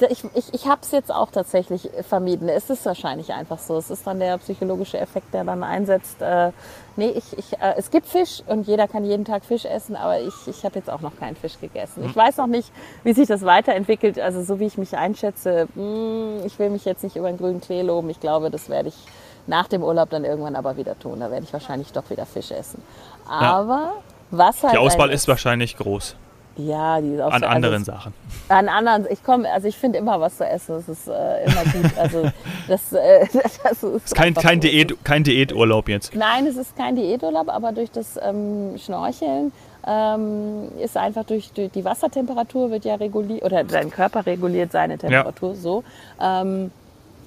ich 0.00 0.24
ich, 0.34 0.54
ich 0.54 0.66
habe 0.66 0.80
es 0.82 0.90
jetzt 0.90 1.12
auch 1.12 1.30
tatsächlich 1.30 1.90
vermieden. 2.08 2.48
Es 2.48 2.70
ist 2.70 2.84
wahrscheinlich 2.86 3.32
einfach 3.32 3.58
so. 3.58 3.76
Es 3.76 3.90
ist 3.90 4.06
dann 4.06 4.18
der 4.20 4.38
psychologische 4.38 4.98
Effekt, 4.98 5.32
der 5.34 5.44
dann 5.44 5.62
einsetzt. 5.62 6.20
Äh, 6.22 6.52
nee, 6.96 7.10
ich, 7.10 7.36
ich, 7.36 7.52
äh, 7.54 7.74
es 7.76 7.90
gibt 7.90 8.06
Fisch 8.06 8.42
und 8.46 8.66
jeder 8.66 8.88
kann 8.88 9.04
jeden 9.04 9.24
Tag 9.24 9.44
Fisch 9.44 9.64
essen, 9.64 9.96
aber 9.96 10.20
ich, 10.20 10.34
ich 10.46 10.64
habe 10.64 10.78
jetzt 10.78 10.90
auch 10.90 11.00
noch 11.00 11.16
keinen 11.18 11.36
Fisch 11.36 11.60
gegessen. 11.60 12.04
Ich 12.04 12.16
weiß 12.16 12.38
noch 12.38 12.46
nicht, 12.46 12.70
wie 13.04 13.12
sich 13.12 13.28
das 13.28 13.42
weiterentwickelt. 13.42 14.18
Also 14.18 14.42
so 14.42 14.60
wie 14.60 14.66
ich 14.66 14.78
mich 14.78 14.96
einschätze, 14.96 15.68
mh, 15.74 15.82
hm, 15.82 16.46
ich 16.46 16.58
will 16.58 16.70
mich 16.70 16.84
jetzt 16.84 17.04
nicht 17.04 17.16
über 17.16 17.28
den 17.28 17.38
grünen 17.38 17.60
Klee 17.60 17.82
loben. 17.82 18.10
Ich 18.10 18.20
glaube, 18.20 18.50
das 18.50 18.68
werde 18.68 18.88
ich 18.88 18.96
nach 19.46 19.68
dem 19.68 19.82
Urlaub 19.82 20.10
dann 20.10 20.24
irgendwann 20.24 20.56
aber 20.56 20.76
wieder 20.76 20.98
tun. 20.98 21.20
Da 21.20 21.30
werde 21.30 21.44
ich 21.44 21.52
wahrscheinlich 21.52 21.92
doch 21.92 22.08
wieder 22.10 22.26
Fisch 22.26 22.50
essen. 22.50 22.82
Aber 23.28 23.74
ja. 23.74 23.92
was 24.30 24.62
halt. 24.62 24.74
Die 24.74 24.78
Auswahl 24.78 25.10
ist 25.10 25.28
wahrscheinlich 25.28 25.76
groß. 25.76 26.16
Ja, 26.56 27.00
die 27.00 27.14
ist 27.14 27.20
auch 27.20 27.32
An 27.32 27.40
so, 27.40 27.46
anderen 27.46 27.74
also, 27.74 27.92
Sachen. 27.92 28.14
An 28.48 28.68
anderen, 28.68 29.06
ich 29.10 29.24
komme, 29.24 29.50
also 29.50 29.68
ich 29.68 29.76
finde 29.76 29.98
immer 29.98 30.20
was 30.20 30.36
zu 30.36 30.46
essen. 30.46 30.74
Das 30.76 30.88
ist 30.88 31.08
äh, 31.08 31.44
immer 31.44 31.64
gut. 31.64 31.98
Also 31.98 32.30
das, 32.68 32.92
äh, 32.92 33.26
das 33.62 33.82
ist, 33.82 34.04
ist 34.04 34.14
kein, 34.14 34.34
kein, 34.34 34.60
Diät, 34.60 35.02
kein 35.04 35.24
Diäturlaub 35.24 35.88
jetzt. 35.88 36.14
Nein, 36.14 36.46
es 36.46 36.56
ist 36.56 36.76
kein 36.76 36.96
Diäturlaub, 36.96 37.48
aber 37.48 37.72
durch 37.72 37.90
das 37.90 38.18
ähm, 38.22 38.76
Schnorcheln 38.76 39.52
ähm, 39.86 40.68
ist 40.78 40.96
einfach 40.96 41.24
durch, 41.24 41.52
durch, 41.52 41.72
die 41.72 41.84
Wassertemperatur 41.84 42.70
wird 42.70 42.84
ja 42.84 42.96
reguliert 42.96 43.42
oder 43.42 43.64
dein 43.64 43.90
Körper 43.90 44.26
reguliert 44.26 44.72
seine 44.72 44.98
Temperatur 44.98 45.50
ja. 45.50 45.56
so. 45.56 45.84
Ähm, 46.20 46.70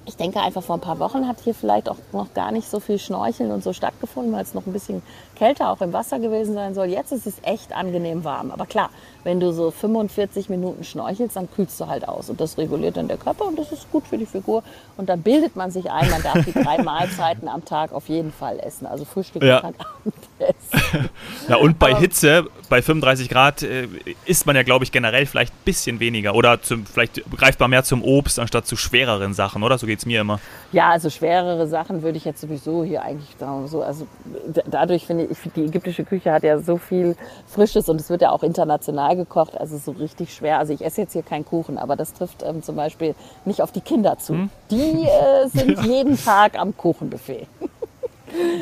ich 0.06 0.16
denke 0.16 0.40
einfach 0.40 0.62
vor 0.62 0.76
ein 0.76 0.80
paar 0.80 1.00
Wochen 1.00 1.26
hat 1.26 1.38
hier 1.42 1.54
vielleicht 1.54 1.88
auch 1.88 1.96
noch 2.12 2.32
gar 2.32 2.52
nicht 2.52 2.70
so 2.70 2.78
viel 2.78 2.98
Schnorcheln 2.98 3.50
und 3.50 3.64
so 3.64 3.72
stattgefunden, 3.72 4.32
weil 4.32 4.42
es 4.42 4.54
noch 4.54 4.64
ein 4.66 4.72
bisschen 4.72 5.02
kälter 5.34 5.70
auch 5.70 5.80
im 5.80 5.92
Wasser 5.92 6.20
gewesen 6.20 6.54
sein 6.54 6.74
soll. 6.74 6.86
Jetzt 6.86 7.12
ist 7.12 7.26
es 7.26 7.34
echt 7.42 7.72
angenehm 7.72 8.22
warm. 8.22 8.52
Aber 8.52 8.66
klar, 8.66 8.90
wenn 9.24 9.40
du 9.40 9.52
so 9.52 9.72
45 9.72 10.48
Minuten 10.48 10.84
schnorchelst, 10.84 11.34
dann 11.34 11.50
kühlst 11.50 11.80
du 11.80 11.88
halt 11.88 12.08
aus. 12.08 12.30
Und 12.30 12.40
das 12.40 12.56
reguliert 12.56 12.96
dann 12.96 13.08
der 13.08 13.16
Körper 13.16 13.46
und 13.46 13.58
das 13.58 13.72
ist 13.72 13.90
gut 13.90 14.06
für 14.06 14.16
die 14.16 14.26
Figur. 14.26 14.62
Und 14.96 15.08
dann 15.08 15.22
bildet 15.22 15.56
man 15.56 15.72
sich 15.72 15.90
ein, 15.90 16.08
man 16.10 16.22
darf 16.22 16.44
die 16.44 16.52
drei 16.52 16.78
Mahlzeiten 16.82 17.48
am 17.48 17.64
Tag 17.64 17.92
auf 17.92 18.08
jeden 18.08 18.32
Fall 18.32 18.60
essen. 18.60 18.86
Also 18.86 19.04
Frühstück, 19.04 19.42
ja. 19.42 19.56
Mittag, 19.56 19.74
Abendessen. 19.80 21.10
ja, 21.48 21.56
und 21.56 21.80
bei 21.80 21.94
Hitze, 21.96 22.46
bei 22.68 22.80
35 22.80 23.28
Grad, 23.28 23.64
äh, 23.64 23.88
isst 24.24 24.46
man 24.46 24.54
ja, 24.54 24.62
glaube 24.62 24.84
ich, 24.84 24.92
generell 24.92 25.26
vielleicht 25.26 25.52
ein 25.52 25.64
bisschen 25.64 25.98
weniger. 25.98 26.36
Oder 26.36 26.62
zum, 26.62 26.86
vielleicht 26.86 27.22
greift 27.36 27.58
man 27.58 27.70
mehr 27.70 27.82
zum 27.82 28.04
Obst 28.04 28.38
anstatt 28.38 28.66
zu 28.66 28.76
schwereren 28.76 29.34
Sachen, 29.34 29.64
oder? 29.64 29.76
So 29.76 29.88
geht 29.96 30.00
es 30.00 30.06
mir 30.06 30.20
immer. 30.20 30.40
Ja, 30.72 30.90
also 30.90 31.08
schwerere 31.08 31.66
Sachen 31.66 32.02
würde 32.02 32.18
ich 32.18 32.24
jetzt 32.24 32.40
sowieso 32.40 32.84
hier 32.84 33.02
eigentlich 33.02 33.34
sagen. 33.38 33.66
So, 33.66 33.82
also 33.82 34.06
dadurch 34.66 35.06
finde 35.06 35.24
ich, 35.24 35.38
die 35.54 35.64
ägyptische 35.64 36.04
Küche 36.04 36.32
hat 36.32 36.42
ja 36.42 36.58
so 36.58 36.76
viel 36.76 37.16
Frisches 37.46 37.88
und 37.88 38.00
es 38.00 38.10
wird 38.10 38.22
ja 38.22 38.30
auch 38.30 38.42
international 38.42 39.16
gekocht, 39.16 39.58
also 39.58 39.78
so 39.78 39.92
richtig 39.92 40.34
schwer. 40.34 40.58
Also 40.58 40.74
ich 40.74 40.84
esse 40.84 41.00
jetzt 41.00 41.14
hier 41.14 41.22
keinen 41.22 41.44
Kuchen, 41.44 41.78
aber 41.78 41.96
das 41.96 42.12
trifft 42.12 42.42
ähm, 42.42 42.62
zum 42.62 42.76
Beispiel 42.76 43.14
nicht 43.44 43.62
auf 43.62 43.72
die 43.72 43.80
Kinder 43.80 44.18
zu. 44.18 44.34
Hm? 44.34 44.50
Die 44.70 45.04
äh, 45.04 45.48
sind 45.48 45.70
ja. 45.78 45.84
jeden 45.84 46.22
Tag 46.22 46.58
am 46.58 46.76
Kuchenbuffet. 46.76 47.46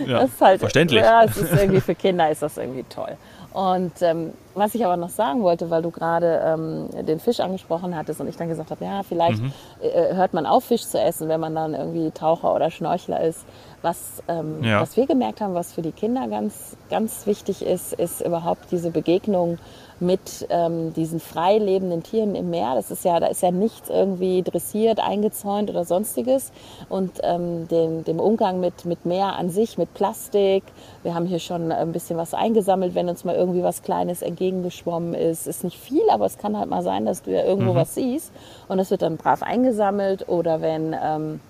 Ja, 0.07 0.21
das 0.21 0.31
ist 0.31 0.41
halt, 0.41 0.61
verständlich. 0.61 1.03
Ja, 1.03 1.25
es 1.25 1.37
ist 1.37 1.53
irgendwie 1.53 1.81
für 1.81 1.95
Kinder 1.95 2.31
ist 2.31 2.43
das 2.43 2.59
irgendwie 2.59 2.85
toll. 2.85 3.17
Und 3.53 3.93
ähm, 4.03 4.35
was 4.55 4.75
ich 4.75 4.85
aber 4.85 4.97
noch 4.97 5.09
sagen 5.09 5.43
wollte, 5.43 5.71
weil 5.71 5.83
du 5.83 5.91
gerade 5.91 6.41
ähm, 6.45 6.89
den 7.07 7.19
Fisch 7.19 7.41
angesprochen 7.41 7.97
hattest 7.97 8.21
und 8.21 8.29
ich 8.29 8.37
dann 8.37 8.49
gesagt 8.49 8.71
habe, 8.71 8.85
ja, 8.85 9.03
vielleicht 9.03 9.43
mhm. 9.43 9.53
äh, 9.83 10.15
hört 10.15 10.35
man 10.35 10.47
auf, 10.47 10.65
Fisch 10.65 10.87
zu 10.87 11.01
essen, 11.01 11.29
wenn 11.29 11.41
man 11.41 11.55
dann 11.55 11.75
irgendwie 11.75 12.11
Taucher 12.11 12.55
oder 12.55 12.71
Schnorchler 12.71 13.21
ist. 13.21 13.45
Was, 13.83 14.23
ähm, 14.29 14.65
ja. 14.65 14.81
was 14.81 14.97
wir 14.97 15.07
gemerkt 15.07 15.41
haben, 15.43 15.55
was 15.55 15.75
für 15.75 15.83
die 15.83 15.93
Kinder 15.93 16.27
ganz, 16.29 16.77
ganz 16.89 17.27
wichtig 17.27 17.65
ist, 17.65 17.93
ist 17.93 18.23
überhaupt 18.23 18.71
diese 18.71 18.91
Begegnung 18.91 19.59
mit 20.01 20.47
ähm, 20.51 20.93
diesen 20.95 21.21
frei 21.21 21.59
lebenden 21.59 22.03
Tieren 22.03 22.35
im 22.35 22.51
Meer. 22.51 22.75
Das 22.75 22.91
ist 22.91 23.05
ja, 23.05 23.21
da 23.21 23.27
ist 23.27 23.43
ja 23.43 23.51
nichts 23.51 23.89
irgendwie 23.91 24.43
dressiert, 24.43 25.01
eingezäunt 25.01 25.71
oder 25.71 25.85
sonstiges. 25.85 26.53
Und 26.89 27.21
ähm, 27.23 27.69
den, 27.69 28.05
dem 28.05 28.21
Umgang 28.21 28.61
mit, 28.61 28.85
mit 28.85 29.07
Meer 29.07 29.37
an 29.37 29.51
sich, 29.51 29.79
mit 29.79 29.95
Plastik. 29.95 30.65
Wir 31.03 31.15
haben 31.15 31.27
hier 31.27 31.39
schon 31.39 31.71
ein 31.71 31.93
bisschen 31.93 32.17
was 32.17 32.35
eingesammelt, 32.35 32.95
wenn 32.95 33.09
uns 33.09 33.25
mal 33.25 33.35
irgendwie 33.35 33.63
was 33.63 33.83
Kleines 33.83 34.23
entgegengeschwommen 34.45 35.15
ist. 35.15 35.47
Ist 35.47 35.65
nicht 35.65 35.79
viel, 35.79 36.09
aber 36.11 36.27
es 36.27 36.39
kann 36.39 36.59
halt 36.59 36.69
mal 36.69 36.83
sein, 36.83 37.07
dass 37.07 37.23
du 37.23 37.31
ja 37.31 37.45
irgendwo 37.45 37.73
mhm. 37.73 37.77
was 37.77 37.95
siehst. 37.95 38.33
Und 38.69 38.79
das 38.79 38.91
wird 38.91 39.03
dann 39.03 39.17
brav 39.17 39.43
eingesammelt. 39.43 40.29
Oder 40.29 40.61
wenn 40.61 40.95
ähm, 41.01 41.41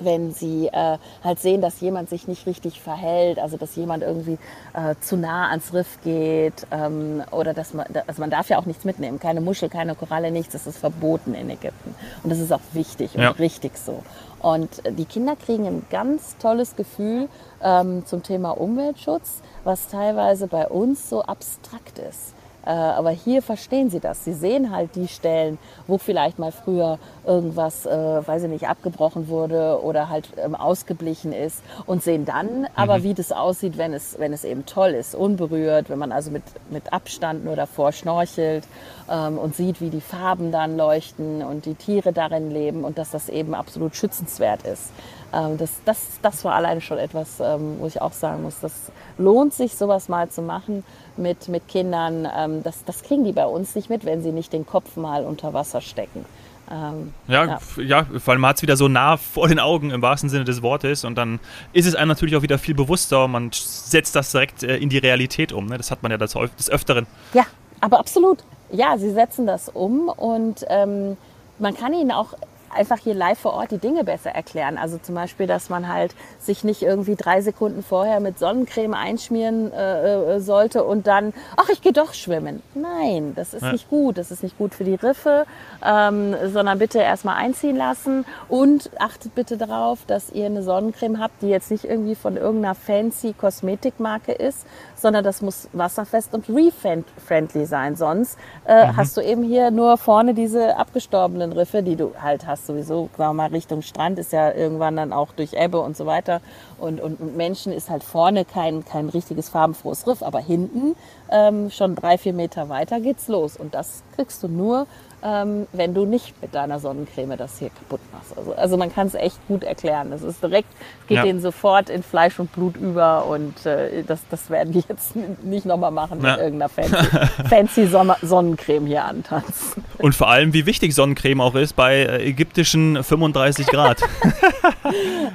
wenn 0.00 0.32
sie 0.32 0.68
äh, 0.68 0.96
halt 1.24 1.40
sehen, 1.40 1.60
dass 1.60 1.80
jemand 1.80 2.08
sich 2.08 2.28
nicht 2.28 2.46
richtig 2.46 2.80
verhält, 2.80 3.40
also 3.40 3.56
dass 3.56 3.74
jemand 3.76 4.04
irgendwie 4.04 4.38
äh, 4.74 4.94
zu 5.00 5.16
nah 5.16 5.50
ans 5.50 5.74
Riff 5.74 5.98
geht 6.04 6.66
ähm, 6.70 7.22
oder 7.32 7.52
dass 7.52 7.74
man, 7.74 7.86
also 8.06 8.20
man 8.20 8.30
darf 8.30 8.48
ja 8.48 8.58
auch 8.58 8.66
nichts 8.66 8.84
mitnehmen, 8.84 9.18
keine 9.18 9.40
Muschel, 9.40 9.68
keine 9.68 9.96
Koralle, 9.96 10.30
nichts, 10.30 10.52
das 10.52 10.68
ist 10.68 10.78
verboten 10.78 11.34
in 11.34 11.50
Ägypten 11.50 11.94
und 12.22 12.30
das 12.30 12.38
ist 12.38 12.52
auch 12.52 12.60
wichtig 12.74 13.16
und 13.16 13.22
ja. 13.22 13.30
richtig 13.30 13.76
so. 13.76 14.02
Und 14.40 14.82
die 14.88 15.04
Kinder 15.04 15.34
kriegen 15.34 15.66
ein 15.66 15.86
ganz 15.90 16.36
tolles 16.38 16.76
Gefühl 16.76 17.28
ähm, 17.60 18.06
zum 18.06 18.22
Thema 18.22 18.50
Umweltschutz, 18.50 19.42
was 19.64 19.88
teilweise 19.88 20.46
bei 20.46 20.68
uns 20.68 21.10
so 21.10 21.22
abstrakt 21.22 21.98
ist. 21.98 22.34
Äh, 22.66 22.70
aber 22.70 23.10
hier 23.10 23.40
verstehen 23.40 23.90
sie 23.90 24.00
das. 24.00 24.24
Sie 24.24 24.34
sehen 24.34 24.70
halt 24.70 24.94
die 24.94 25.08
Stellen, 25.08 25.58
wo 25.86 25.98
vielleicht 25.98 26.38
mal 26.38 26.52
früher 26.52 26.98
irgendwas, 27.26 27.86
äh, 27.86 27.90
weiß 27.90 28.42
ich 28.44 28.50
nicht, 28.50 28.68
abgebrochen 28.68 29.28
wurde 29.28 29.82
oder 29.82 30.08
halt 30.08 30.28
ähm, 30.36 30.54
ausgeblichen 30.54 31.32
ist 31.32 31.62
und 31.86 32.02
sehen 32.02 32.24
dann 32.24 32.66
aber, 32.74 32.98
mhm. 32.98 33.02
wie 33.04 33.14
das 33.14 33.32
aussieht, 33.32 33.78
wenn 33.78 33.92
es, 33.92 34.18
wenn 34.18 34.32
es 34.32 34.44
eben 34.44 34.66
toll 34.66 34.90
ist, 34.90 35.14
unberührt, 35.14 35.88
wenn 35.88 35.98
man 35.98 36.12
also 36.12 36.30
mit, 36.30 36.42
mit 36.70 36.92
Abstand 36.92 37.44
nur 37.44 37.56
davor 37.56 37.92
schnorchelt 37.92 38.64
ähm, 39.10 39.38
und 39.38 39.56
sieht, 39.56 39.80
wie 39.80 39.90
die 39.90 40.00
Farben 40.00 40.52
dann 40.52 40.76
leuchten 40.76 41.42
und 41.42 41.64
die 41.64 41.74
Tiere 41.74 42.12
darin 42.12 42.50
leben 42.50 42.84
und 42.84 42.98
dass 42.98 43.10
das 43.10 43.28
eben 43.28 43.54
absolut 43.54 43.96
schützenswert 43.96 44.64
ist. 44.64 44.90
Ähm, 45.32 45.58
das, 45.58 45.80
das, 45.84 46.18
das 46.22 46.44
war 46.44 46.54
alleine 46.54 46.80
schon 46.80 46.98
etwas, 46.98 47.40
ähm, 47.40 47.76
wo 47.78 47.86
ich 47.86 48.00
auch 48.00 48.12
sagen 48.12 48.42
muss, 48.42 48.60
das 48.60 48.90
lohnt 49.18 49.52
sich, 49.52 49.74
sowas 49.74 50.08
mal 50.08 50.28
zu 50.28 50.42
machen 50.42 50.84
mit, 51.16 51.48
mit 51.48 51.68
Kindern. 51.68 52.26
Ähm, 52.34 52.62
das, 52.62 52.84
das 52.84 53.02
kriegen 53.02 53.24
die 53.24 53.32
bei 53.32 53.46
uns 53.46 53.74
nicht 53.74 53.90
mit, 53.90 54.04
wenn 54.04 54.22
sie 54.22 54.32
nicht 54.32 54.52
den 54.52 54.66
Kopf 54.66 54.96
mal 54.96 55.24
unter 55.24 55.52
Wasser 55.52 55.80
stecken. 55.80 56.24
Ähm, 56.70 57.14
ja, 57.28 57.44
ja, 57.44 57.58
ja, 57.82 58.04
vor 58.18 58.32
allem 58.32 58.42
man 58.42 58.50
hat 58.50 58.56
es 58.56 58.62
wieder 58.62 58.76
so 58.76 58.88
nah 58.88 59.16
vor 59.16 59.48
den 59.48 59.58
Augen 59.58 59.90
im 59.90 60.02
wahrsten 60.02 60.28
Sinne 60.28 60.44
des 60.44 60.62
Wortes 60.62 61.04
und 61.04 61.16
dann 61.16 61.40
ist 61.72 61.86
es 61.86 61.94
einem 61.94 62.08
natürlich 62.08 62.36
auch 62.36 62.42
wieder 62.42 62.58
viel 62.58 62.74
bewusster 62.74 63.24
und 63.24 63.30
man 63.30 63.50
setzt 63.52 64.14
das 64.14 64.32
direkt 64.32 64.62
äh, 64.62 64.76
in 64.76 64.90
die 64.90 64.98
Realität 64.98 65.52
um. 65.52 65.66
Ne? 65.66 65.78
Das 65.78 65.90
hat 65.90 66.02
man 66.02 66.12
ja 66.12 66.18
des, 66.18 66.34
des 66.58 66.68
Öfteren. 66.68 67.06
Ja, 67.32 67.44
aber 67.80 67.98
absolut. 67.98 68.40
Ja, 68.70 68.98
sie 68.98 69.10
setzen 69.12 69.46
das 69.46 69.70
um 69.70 70.08
und 70.10 70.66
ähm, 70.68 71.16
man 71.58 71.74
kann 71.74 71.94
ihnen 71.94 72.12
auch 72.12 72.34
einfach 72.74 72.98
hier 72.98 73.14
live 73.14 73.38
vor 73.38 73.54
Ort 73.54 73.70
die 73.70 73.78
Dinge 73.78 74.04
besser 74.04 74.30
erklären. 74.30 74.78
Also 74.78 74.98
zum 74.98 75.14
Beispiel, 75.14 75.46
dass 75.46 75.68
man 75.68 75.88
halt 75.88 76.14
sich 76.38 76.64
nicht 76.64 76.82
irgendwie 76.82 77.16
drei 77.16 77.40
Sekunden 77.40 77.82
vorher 77.82 78.20
mit 78.20 78.38
Sonnencreme 78.38 78.94
einschmieren 78.94 79.72
äh, 79.72 80.36
äh 80.36 80.40
sollte 80.40 80.84
und 80.84 81.06
dann, 81.06 81.32
ach, 81.56 81.68
ich 81.68 81.82
gehe 81.82 81.92
doch 81.92 82.14
schwimmen. 82.14 82.62
Nein, 82.74 83.32
das 83.34 83.54
ist 83.54 83.62
ja. 83.62 83.72
nicht 83.72 83.88
gut. 83.88 84.18
Das 84.18 84.30
ist 84.30 84.42
nicht 84.42 84.56
gut 84.58 84.74
für 84.74 84.84
die 84.84 84.94
Riffe, 84.94 85.46
ähm, 85.84 86.34
sondern 86.52 86.78
bitte 86.78 86.98
erstmal 86.98 87.36
einziehen 87.36 87.76
lassen 87.76 88.24
und 88.48 88.90
achtet 88.98 89.34
bitte 89.34 89.56
darauf, 89.56 90.00
dass 90.06 90.30
ihr 90.30 90.46
eine 90.46 90.62
Sonnencreme 90.62 91.18
habt, 91.18 91.42
die 91.42 91.48
jetzt 91.48 91.70
nicht 91.70 91.84
irgendwie 91.84 92.14
von 92.14 92.36
irgendeiner 92.36 92.74
fancy 92.74 93.32
Kosmetikmarke 93.32 94.32
ist, 94.32 94.66
sondern 95.00 95.24
das 95.24 95.42
muss 95.42 95.68
wasserfest 95.72 96.34
und 96.34 96.48
reef-friendly 96.48 97.66
sein. 97.66 97.96
Sonst 97.96 98.38
äh, 98.66 98.86
mhm. 98.86 98.96
hast 98.96 99.16
du 99.16 99.20
eben 99.20 99.42
hier 99.42 99.70
nur 99.70 99.96
vorne 99.96 100.34
diese 100.34 100.76
abgestorbenen 100.76 101.52
Riffe, 101.52 101.82
die 101.82 101.96
du 101.96 102.12
halt 102.20 102.46
hast 102.46 102.66
sowieso, 102.66 103.08
sagen 103.16 103.30
wir 103.30 103.42
mal, 103.44 103.50
Richtung 103.50 103.82
Strand 103.82 104.18
ist 104.18 104.32
ja 104.32 104.52
irgendwann 104.52 104.96
dann 104.96 105.12
auch 105.12 105.32
durch 105.32 105.52
Ebbe 105.52 105.80
und 105.80 105.96
so 105.96 106.06
weiter. 106.06 106.40
Und, 106.78 107.00
und 107.00 107.36
Menschen 107.36 107.72
ist 107.72 107.90
halt 107.90 108.04
vorne 108.04 108.44
kein, 108.44 108.84
kein 108.84 109.08
richtiges 109.08 109.48
farbenfrohes 109.48 110.06
Riff, 110.06 110.22
aber 110.22 110.38
hinten 110.38 110.94
ähm, 111.30 111.70
schon 111.70 111.94
drei, 111.94 112.18
vier 112.18 112.32
Meter 112.32 112.68
weiter 112.68 113.00
geht's 113.00 113.28
los. 113.28 113.56
Und 113.56 113.74
das 113.74 114.02
kriegst 114.14 114.42
du 114.42 114.48
nur 114.48 114.86
ähm, 115.22 115.66
wenn 115.72 115.94
du 115.94 116.04
nicht 116.04 116.40
mit 116.40 116.54
deiner 116.54 116.78
Sonnencreme 116.78 117.36
das 117.36 117.58
hier 117.58 117.70
kaputt 117.70 118.00
machst. 118.12 118.36
Also, 118.36 118.54
also 118.54 118.76
man 118.76 118.92
kann 118.92 119.08
es 119.08 119.14
echt 119.14 119.36
gut 119.48 119.64
erklären. 119.64 120.12
Es 120.12 120.22
ist 120.22 120.42
direkt, 120.42 120.68
geht 121.08 121.16
ja. 121.16 121.22
denen 121.24 121.40
sofort 121.40 121.90
in 121.90 122.02
Fleisch 122.02 122.38
und 122.38 122.52
Blut 122.52 122.76
über 122.76 123.26
und 123.26 123.66
äh, 123.66 124.04
das, 124.04 124.20
das 124.30 124.48
werden 124.50 124.72
die 124.72 124.84
jetzt 124.88 125.16
nicht 125.42 125.66
nochmal 125.66 125.90
machen 125.90 126.22
ja. 126.22 126.32
mit 126.32 126.40
irgendeiner 126.40 126.68
fancy, 126.68 127.06
fancy 127.48 128.26
Sonnencreme 128.26 128.86
hier 128.86 129.04
antanzen. 129.04 129.84
Und 129.98 130.14
vor 130.14 130.28
allem, 130.28 130.52
wie 130.52 130.64
wichtig 130.64 130.94
Sonnencreme 130.94 131.40
auch 131.40 131.56
ist 131.56 131.74
bei 131.74 131.96
äh, 131.96 132.28
ägyptischen 132.28 133.02
35 133.02 133.66
Grad. 133.66 133.98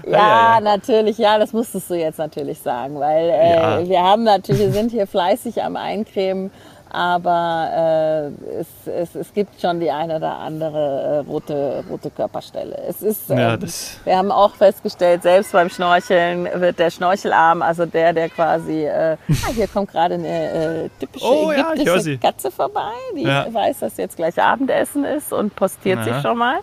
ja, 0.08 0.18
ja, 0.18 0.60
natürlich, 0.62 1.18
ja, 1.18 1.38
das 1.38 1.52
musstest 1.52 1.90
du 1.90 1.96
jetzt 1.96 2.18
natürlich 2.18 2.60
sagen, 2.60 2.98
weil 2.98 3.30
äh, 3.30 3.90
wir 3.90 4.02
haben 4.02 4.24
natürlich, 4.24 4.62
wir 4.62 4.72
sind 4.72 4.92
hier 4.92 5.06
fleißig 5.06 5.62
am 5.62 5.76
Eincremen 5.76 6.52
aber 6.94 8.32
äh, 8.46 8.60
es, 8.60 8.68
es, 8.86 9.16
es 9.16 9.34
gibt 9.34 9.60
schon 9.60 9.80
die 9.80 9.90
eine 9.90 10.18
oder 10.18 10.38
andere 10.38 11.24
äh, 11.26 11.30
rote, 11.30 11.84
rote 11.90 12.12
Körperstelle. 12.12 12.78
Es 12.88 13.02
ist, 13.02 13.32
ähm, 13.32 13.40
ja, 13.40 13.58
wir 14.04 14.18
haben 14.18 14.32
auch 14.32 14.54
festgestellt, 14.54 15.24
selbst 15.24 15.52
beim 15.54 15.70
Schnorcheln 15.70 16.48
wird 16.54 16.78
der 16.78 16.92
Schnorchelarm, 16.92 17.64
also 17.64 17.88
der, 17.88 18.14
der 18.14 18.30
quasi, 18.30 18.86
äh, 18.86 19.18
ah, 19.18 19.52
hier 19.56 19.68
kommt 19.68 19.92
gerade 19.92 20.14
eine 20.14 20.84
äh, 20.86 20.90
typische 21.00 21.26
oh, 21.26 21.52
ägyptische 21.52 22.12
ja, 22.12 22.18
Katze 22.18 22.52
vorbei, 22.52 22.92
die 23.16 23.24
ja. 23.24 23.52
weiß, 23.52 23.80
dass 23.80 23.98
jetzt 23.98 24.16
gleich 24.16 24.40
Abendessen 24.40 25.04
ist 25.04 25.34
und 25.34 25.56
postiert 25.56 26.04
sich 26.04 26.22
schon 26.22 26.38
mal. 26.38 26.60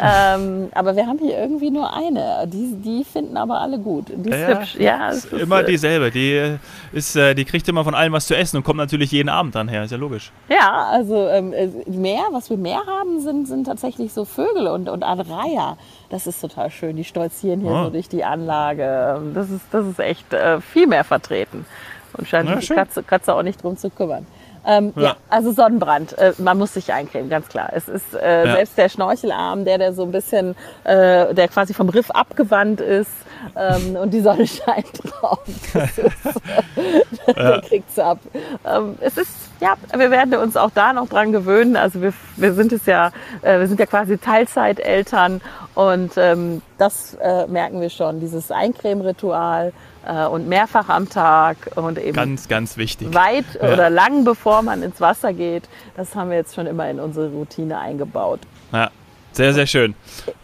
Ähm, 0.00 0.68
aber 0.74 0.96
wir 0.96 1.06
haben 1.06 1.18
hier 1.18 1.38
irgendwie 1.38 1.70
nur 1.70 1.92
eine. 1.94 2.46
Die, 2.46 2.74
die 2.76 3.04
finden 3.04 3.36
aber 3.36 3.60
alle 3.60 3.78
gut. 3.78 4.06
Die 4.08 4.30
ist 4.30 4.38
ja, 4.38 4.48
hübsch. 4.48 4.76
Ja, 4.76 5.08
ist, 5.08 5.32
immer 5.32 5.60
äh, 5.60 5.64
dieselbe. 5.64 6.10
Die, 6.10 6.56
ist, 6.92 7.14
äh, 7.16 7.34
die 7.34 7.44
kriegt 7.44 7.68
immer 7.68 7.84
von 7.84 7.94
allem 7.94 8.12
was 8.12 8.26
zu 8.26 8.36
essen 8.36 8.56
und 8.56 8.64
kommt 8.64 8.78
natürlich 8.78 9.12
jeden 9.12 9.28
Abend 9.28 9.54
dann 9.54 9.68
her. 9.68 9.84
Ist 9.84 9.90
ja 9.90 9.98
logisch. 9.98 10.32
Ja, 10.48 10.88
also 10.90 11.28
ähm, 11.28 11.52
äh, 11.52 11.68
mehr, 11.90 12.22
was 12.32 12.48
wir 12.48 12.56
mehr 12.56 12.82
haben, 12.86 13.20
sind, 13.20 13.46
sind 13.46 13.64
tatsächlich 13.64 14.12
so 14.12 14.24
Vögel 14.24 14.66
und, 14.68 14.88
und 14.88 15.02
Adreier. 15.02 15.76
Das 16.08 16.26
ist 16.26 16.40
total 16.40 16.70
schön. 16.70 16.96
Die 16.96 17.04
stolzieren 17.04 17.60
hier 17.60 17.70
oh. 17.70 17.84
so 17.84 17.90
durch 17.90 18.08
die 18.08 18.24
Anlage. 18.24 19.20
Das 19.34 19.50
ist, 19.50 19.62
das 19.70 19.86
ist 19.86 19.98
echt 19.98 20.32
äh, 20.32 20.60
viel 20.60 20.86
mehr 20.86 21.04
vertreten. 21.04 21.66
Und 22.14 22.28
scheint 22.28 22.48
sich 22.48 22.68
die 22.68 22.74
Katze, 22.74 23.02
Katze 23.02 23.34
auch 23.34 23.42
nicht 23.42 23.62
drum 23.62 23.76
zu 23.76 23.90
kümmern. 23.90 24.26
Ähm, 24.66 24.92
ja. 24.96 25.02
ja. 25.02 25.16
also 25.28 25.52
Sonnenbrand. 25.52 26.16
Äh, 26.18 26.32
man 26.38 26.58
muss 26.58 26.74
sich 26.74 26.92
eincremen, 26.92 27.28
ganz 27.28 27.48
klar. 27.48 27.70
Es 27.72 27.88
ist 27.88 28.14
äh, 28.14 28.46
ja. 28.46 28.56
selbst 28.56 28.78
der 28.78 28.88
Schnorchelarm, 28.88 29.64
der, 29.64 29.78
der 29.78 29.92
so 29.92 30.04
ein 30.04 30.12
bisschen, 30.12 30.54
äh, 30.84 31.34
der 31.34 31.48
quasi 31.48 31.74
vom 31.74 31.88
Riff 31.88 32.10
abgewandt 32.10 32.80
ist 32.80 33.10
ähm, 33.56 33.96
und 33.96 34.12
die 34.12 34.20
Sonne 34.20 34.46
scheint 34.46 35.00
drauf. 35.04 35.40
Ist, 35.74 37.20
ja. 37.26 37.32
der 37.32 37.60
kriegt's 37.62 37.98
ab. 37.98 38.18
Ähm, 38.64 38.96
es 39.00 39.16
ist, 39.16 39.30
ja, 39.62 39.76
wir 39.96 40.10
werden 40.10 40.34
uns 40.34 40.56
auch 40.56 40.70
da 40.74 40.92
noch 40.92 41.08
dran 41.08 41.30
gewöhnen. 41.30 41.76
Also 41.76 42.02
wir, 42.02 42.12
wir 42.36 42.52
sind 42.54 42.72
es 42.72 42.84
ja, 42.86 43.12
äh, 43.42 43.60
wir 43.60 43.68
sind 43.68 43.78
ja 43.78 43.86
quasi 43.86 44.18
Teilzeiteltern 44.18 45.40
und 45.74 46.12
ähm, 46.16 46.62
das 46.78 47.14
äh, 47.14 47.46
merken 47.46 47.80
wir 47.80 47.88
schon. 47.88 48.18
Dieses 48.18 48.50
Eincremeritual 48.50 49.72
äh, 50.04 50.26
und 50.26 50.48
mehrfach 50.48 50.88
am 50.88 51.08
Tag 51.08 51.56
und 51.76 51.96
eben 51.98 52.12
ganz, 52.12 52.48
ganz 52.48 52.76
wichtig. 52.76 53.14
Weit 53.14 53.44
ja. 53.54 53.72
oder 53.72 53.88
lang 53.88 54.24
bevor 54.24 54.62
man 54.62 54.82
ins 54.82 55.00
Wasser 55.00 55.32
geht, 55.32 55.68
das 55.96 56.16
haben 56.16 56.30
wir 56.30 56.38
jetzt 56.38 56.56
schon 56.56 56.66
immer 56.66 56.90
in 56.90 56.98
unsere 56.98 57.30
Routine 57.30 57.78
eingebaut. 57.78 58.40
Ja, 58.72 58.90
sehr, 59.30 59.54
sehr 59.54 59.66
schön. 59.66 59.94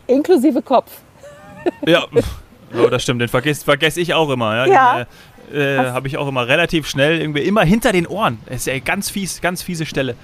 Inklusive 0.07 0.63
Kopf. 0.63 0.93
Ja, 1.87 2.05
oh, 2.81 2.89
das 2.89 3.03
stimmt, 3.03 3.21
den 3.21 3.29
vergesse 3.29 3.65
vergess 3.65 3.97
ich 3.97 4.15
auch 4.15 4.31
immer. 4.31 4.55
Ja, 4.55 4.99
ja. 4.99 5.07
Äh, 5.53 5.79
habe 5.79 6.09
ich 6.09 6.17
auch 6.17 6.29
immer 6.29 6.47
relativ 6.47 6.87
schnell 6.87 7.21
irgendwie 7.21 7.43
immer 7.43 7.63
hinter 7.63 7.93
den 7.93 8.07
Ohren. 8.07 8.39
Das 8.47 8.57
ist 8.57 8.67
ja 8.67 8.79
ganz 8.79 9.11
fies, 9.11 9.41
ganz 9.41 9.63
fiese 9.63 9.87
Stelle. 9.87 10.15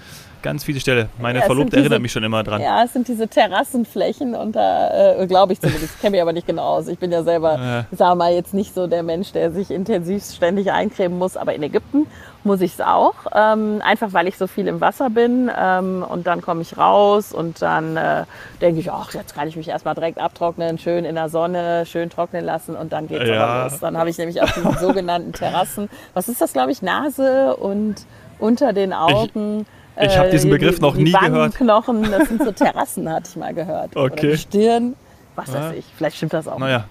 Ganz 0.43 0.63
fiese 0.63 0.81
Stelle. 0.81 1.09
Meine 1.19 1.39
ja, 1.39 1.47
Verlobte 1.47 1.79
erinnert 1.79 2.03
mich 2.03 2.13
schon 2.13 2.23
immer 2.23 2.43
dran. 2.43 2.61
Ja, 2.61 2.85
es 2.85 2.93
sind 2.93 3.09
diese 3.09 3.29
Terrassenflächen 3.29 4.35
und 4.35 4.55
da 4.55 5.17
äh, 5.19 5.27
glaube 5.27 5.55
ich 5.55 5.61
zumindest, 5.61 5.99
kenne 6.01 6.11
mich 6.11 6.21
aber 6.23 6.35
nicht 6.35 6.47
genau 6.47 6.65
aus. 6.65 6.87
Ich 6.89 6.99
bin 6.99 7.11
ja 7.11 7.23
selber, 7.23 7.55
ja. 7.59 7.87
sag 7.93 8.17
mal, 8.17 8.35
jetzt 8.35 8.53
nicht 8.53 8.75
so 8.75 8.87
der 8.87 9.03
Mensch, 9.03 9.33
der 9.33 9.53
sich 9.53 9.71
intensiv 9.71 10.23
ständig 10.23 10.71
eincremen 10.71 11.17
muss, 11.19 11.39
aber 11.39 11.55
in 11.55 11.63
Ägypten 11.63 12.07
muss 12.45 12.61
ich 12.61 12.75
es 12.75 12.81
auch. 12.81 13.15
Ähm, 13.35 13.81
einfach 13.85 14.13
weil 14.13 14.29
ich 14.29 14.37
so 14.37 14.47
viel 14.47 14.67
im 14.69 14.81
Wasser 14.81 15.11
bin 15.11 15.51
ähm, 15.57 16.05
und 16.07 16.27
dann 16.27 16.41
komme 16.41 16.63
ich 16.63 16.77
raus 16.77 17.33
und 17.33 17.63
dann 17.63 17.97
äh, 17.97 18.25
denke 18.61 18.81
ich, 18.81 18.91
ach, 18.91 19.13
jetzt 19.15 19.35
kann 19.35 19.49
ich 19.49 19.57
mich 19.57 19.69
erstmal 19.69 19.95
direkt 19.95 20.19
abtrocknen, 20.19 20.79
schön 20.79 21.05
in 21.05 21.15
der 21.15 21.29
Sonne, 21.29 21.87
schön 21.87 22.11
trocknen 22.11 22.45
lassen 22.45 22.77
und 22.77 22.93
dann 22.93 23.09
geht's 23.09 23.29
ja. 23.29 23.65
los. 23.65 23.81
Dann 23.81 23.97
habe 23.97 24.11
ich 24.11 24.19
nämlich 24.19 24.41
auf 24.43 24.53
diesen 24.53 24.73
sogenannten 24.81 25.33
Terrassen, 25.33 25.89
was 26.13 26.29
ist 26.29 26.41
das, 26.41 26.53
glaube 26.53 26.73
ich, 26.73 26.83
Nase 26.83 27.57
und 27.57 28.07
unter 28.39 28.73
den 28.73 28.93
Augen. 28.93 29.67
Ich 29.97 30.07
ich 30.07 30.19
habe 30.19 30.31
diesen 30.31 30.51
Begriff 30.51 30.77
die, 30.77 30.83
noch 30.83 30.97
nie 30.97 31.13
gehört. 31.13 31.55
Knochen, 31.55 32.03
das 32.11 32.29
sind 32.29 32.43
so 32.43 32.53
Terrassen, 32.53 33.11
hatte 33.11 33.31
ich 33.31 33.37
mal 33.37 33.55
gehört. 33.55 33.97
Okay. 33.97 34.29
Oder 34.29 34.37
Stirn, 34.37 34.97
was 35.37 35.49
ja. 35.49 35.55
weiß 35.55 35.77
ich. 35.77 35.85
Vielleicht 35.97 36.17
stimmt 36.17 36.33
das 36.33 36.49
auch. 36.49 36.59
Naja. 36.59 36.85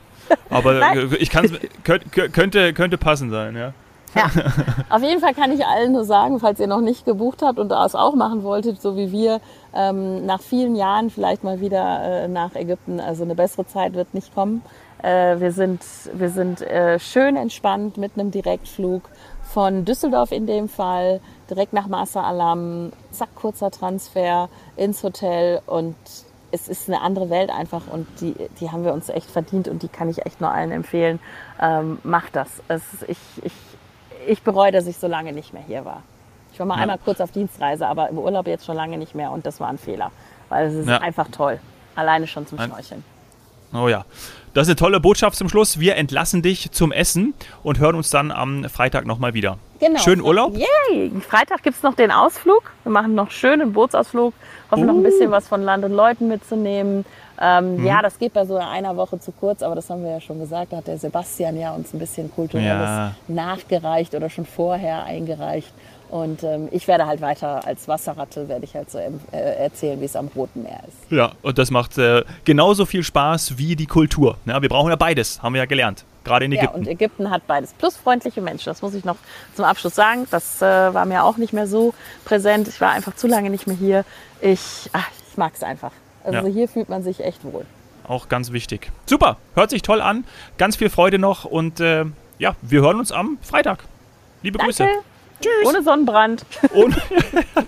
Aber 0.50 0.82
ich 1.20 1.30
kann 1.30 1.50
könnte, 1.84 2.74
könnte 2.74 2.98
passend 2.98 3.32
sein, 3.32 3.56
ja. 3.56 3.74
Ja, 4.16 4.30
auf 4.90 5.02
jeden 5.02 5.22
Fall 5.22 5.34
kann 5.34 5.52
ich 5.52 5.66
allen 5.66 5.94
nur 5.94 6.06
sagen, 6.06 6.40
falls 6.40 6.60
ihr 6.60 6.68
noch 6.68 6.82
nicht 6.82 7.06
gebucht 7.06 7.42
habt 7.42 7.60
und 7.60 7.70
das 7.70 7.96
auch 7.96 8.16
machen 8.16 8.44
wolltet, 8.44 8.82
so 8.82 8.96
wie 8.96 9.12
wir, 9.12 9.40
ähm, 9.74 10.26
nach 10.26 10.42
vielen 10.42 10.76
Jahren 10.76 11.10
vielleicht 11.10 11.44
mal 11.44 11.60
wieder 11.62 12.04
äh, 12.04 12.28
nach 12.28 12.56
Ägypten. 12.56 13.00
Also 13.00 13.24
eine 13.24 13.36
bessere 13.36 13.66
Zeit 13.66 13.94
wird 13.94 14.14
nicht 14.14 14.34
kommen. 14.34 14.62
Äh, 15.02 15.40
wir 15.40 15.52
sind, 15.52 15.82
wir 16.14 16.30
sind 16.30 16.62
äh, 16.62 17.00
schön 17.00 17.36
entspannt 17.36 17.98
mit 17.98 18.14
einem 18.18 18.32
Direktflug 18.32 19.04
von 19.44 19.86
Düsseldorf 19.86 20.32
in 20.32 20.48
dem 20.48 20.70
Fall 20.70 21.20
direkt 21.50 21.74
nach 21.74 21.88
Master 21.88 22.24
Alam, 22.24 22.92
zack, 23.12 23.36
kurzer 23.36 23.70
Transfer 23.70 24.50
ins 24.78 25.04
Hotel 25.04 25.62
und 25.68 25.96
es 26.52 26.68
ist 26.68 26.88
eine 26.88 27.02
andere 27.02 27.30
Welt 27.32 27.50
einfach 27.50 27.82
und 27.92 28.08
die, 28.22 28.36
die 28.60 28.72
haben 28.72 28.86
wir 28.86 28.94
uns 28.94 29.10
echt 29.10 29.30
verdient 29.30 29.68
und 29.68 29.82
die 29.82 29.88
kann 29.88 30.08
ich 30.08 30.26
echt 30.26 30.40
nur 30.40 30.52
allen 30.52 30.72
empfehlen. 30.72 31.20
Ähm, 31.60 31.98
macht 32.04 32.36
das. 32.36 32.48
Es, 32.68 32.84
ich, 33.08 33.18
ich, 33.42 33.54
ich 34.28 34.42
bereue, 34.44 34.72
dass 34.72 34.88
ich 34.88 34.98
so 34.98 35.08
lange 35.08 35.34
nicht 35.34 35.54
mehr 35.54 35.64
hier 35.66 35.86
war. 35.86 36.04
Ich 36.52 36.60
war 36.60 36.66
mal 36.66 36.76
ja. 36.76 36.82
einmal 36.82 37.00
kurz 37.04 37.20
auf 37.20 37.32
Dienstreise, 37.32 37.88
aber 37.88 38.10
im 38.10 38.18
Urlaub 38.18 38.48
jetzt 38.48 38.66
schon 38.66 38.76
lange 38.76 38.98
nicht 38.98 39.16
mehr 39.16 39.32
und 39.32 39.46
das 39.46 39.60
war 39.60 39.70
ein 39.70 39.78
Fehler, 39.78 40.12
weil 40.50 40.68
es 40.68 40.76
ist 40.76 40.88
ja. 40.88 40.98
einfach 41.00 41.28
toll. 41.30 41.60
Alleine 41.96 42.28
schon 42.28 42.46
zum 42.48 42.60
Schnorcheln. 42.60 43.04
Oh 43.74 43.88
ja. 43.88 44.06
Das 44.54 44.68
ist 44.68 44.70
eine 44.70 44.76
tolle 44.76 45.00
Botschaft 45.00 45.36
zum 45.36 45.50
Schluss. 45.50 45.80
Wir 45.80 45.96
entlassen 45.96 46.44
dich 46.44 46.72
zum 46.72 46.92
Essen 46.92 47.34
und 47.64 47.80
hören 47.80 47.96
uns 47.96 48.12
dann 48.12 48.32
am 48.32 48.70
Freitag 48.70 49.08
nochmal 49.08 49.34
wieder. 49.34 49.58
Genau. 49.80 50.00
Schönen 50.00 50.22
Urlaub. 50.22 50.56
Yay! 50.56 51.12
Freitag 51.28 51.64
gibt 51.64 51.78
es 51.78 51.82
noch 51.82 51.96
den 51.96 52.12
Ausflug. 52.12 52.72
Wir 52.84 52.92
machen 52.92 53.16
noch 53.16 53.32
schön 53.32 53.62
einen 53.62 53.74
Bootsausflug. 53.74 54.34
Hoffen 54.70 54.84
uh. 54.84 54.86
noch 54.86 54.94
ein 54.94 55.02
bisschen 55.02 55.32
was 55.32 55.48
von 55.48 55.64
Land 55.64 55.84
und 55.86 55.92
Leuten 55.92 56.28
mitzunehmen. 56.28 57.04
Ähm, 57.42 57.78
mhm. 57.78 57.86
Ja, 57.86 58.02
das 58.02 58.20
geht 58.20 58.34
bei 58.34 58.46
so 58.46 58.58
einer 58.58 58.96
Woche 58.96 59.20
zu 59.20 59.32
kurz, 59.32 59.64
aber 59.64 59.76
das 59.76 59.90
haben 59.90 60.04
wir 60.04 60.12
ja 60.12 60.22
schon 60.22 60.40
gesagt. 60.40 60.74
Da 60.74 60.78
hat 60.78 60.88
der 60.88 60.98
Sebastian 60.98 61.58
ja 61.58 61.74
uns 61.74 61.94
ein 61.94 62.00
bisschen 62.00 62.32
Kulturelles 62.32 62.70
ja. 62.70 63.16
nachgereicht 63.28 64.14
oder 64.16 64.30
schon 64.30 64.46
vorher 64.46 65.04
eingereicht. 65.06 65.74
Und 66.14 66.44
ähm, 66.44 66.68
ich 66.70 66.88
werde 66.88 67.08
halt 67.08 67.22
weiter 67.22 67.66
als 67.66 67.88
Wasserratte, 67.88 68.48
werde 68.48 68.66
ich 68.66 68.76
halt 68.76 68.92
so 68.92 69.00
äh, 69.00 69.10
erzählen, 69.32 70.00
wie 70.00 70.06
es 70.06 70.16
am 70.16 70.28
Roten 70.36 70.62
Meer 70.62 70.82
ist. 70.88 71.12
Ja, 71.12 71.32
und 71.42 71.58
das 71.58 71.72
macht 71.72 71.98
äh, 71.98 72.24
genauso 72.46 72.86
viel 72.86 73.02
Spaß 73.02 73.58
wie 73.58 73.76
die 73.76 73.88
Kultur. 73.88 74.38
Ja, 74.46 74.62
wir 74.62 74.70
brauchen 74.70 74.92
ja 74.92 74.96
beides, 74.96 75.42
haben 75.42 75.54
wir 75.56 75.62
ja 75.62 75.66
gelernt. 75.66 76.06
Gerade 76.24 76.46
in 76.46 76.52
Ägypten. 76.52 76.76
Ja, 76.76 76.80
und 76.80 76.88
Ägypten 76.88 77.32
hat 77.32 77.48
beides. 77.48 77.74
Plus 77.74 77.98
freundliche 77.98 78.42
Menschen, 78.42 78.66
das 78.66 78.84
muss 78.84 78.94
ich 78.94 79.06
noch 79.06 79.18
zum 79.56 79.66
Abschluss 79.66 79.96
sagen. 79.96 80.28
Das 80.30 80.62
äh, 80.62 80.94
war 80.94 81.06
mir 81.06 81.24
auch 81.24 81.38
nicht 81.38 81.52
mehr 81.52 81.66
so 81.66 81.96
präsent. 82.26 82.68
Ich 82.68 82.80
war 82.80 82.92
einfach 82.92 83.16
zu 83.16 83.26
lange 83.26 83.50
nicht 83.50 83.66
mehr 83.66 83.76
hier. 83.76 84.06
Ich, 84.40 84.92
ich 85.32 85.38
mag 85.38 85.54
es 85.56 85.64
einfach. 85.64 85.92
Also 86.24 86.48
ja. 86.48 86.54
hier 86.54 86.68
fühlt 86.68 86.90
man 86.90 87.04
sich 87.04 87.20
echt 87.24 87.44
wohl. 87.44 87.66
Auch 88.08 88.30
ganz 88.30 88.52
wichtig. 88.52 88.92
Super, 89.06 89.38
hört 89.56 89.70
sich 89.70 89.82
toll 89.82 90.02
an. 90.02 90.26
Ganz 90.58 90.76
viel 90.76 90.90
Freude 90.90 91.20
noch 91.20 91.46
und 91.46 91.80
äh, 91.80 92.06
ja, 92.38 92.56
wir 92.62 92.82
hören 92.82 93.00
uns 93.00 93.12
am 93.12 93.38
Freitag. 93.42 93.84
Liebe 94.42 94.58
Danke. 94.58 94.74
Grüße. 94.74 94.90
Tschüss. 95.42 95.68
Ohne 95.68 95.84
Sonnenbrand. 95.84 96.46
Ohne 96.74 96.96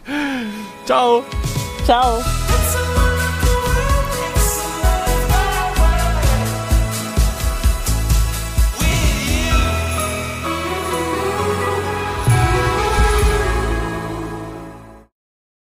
Ciao. 0.85 1.23
Ciao. 1.85 2.21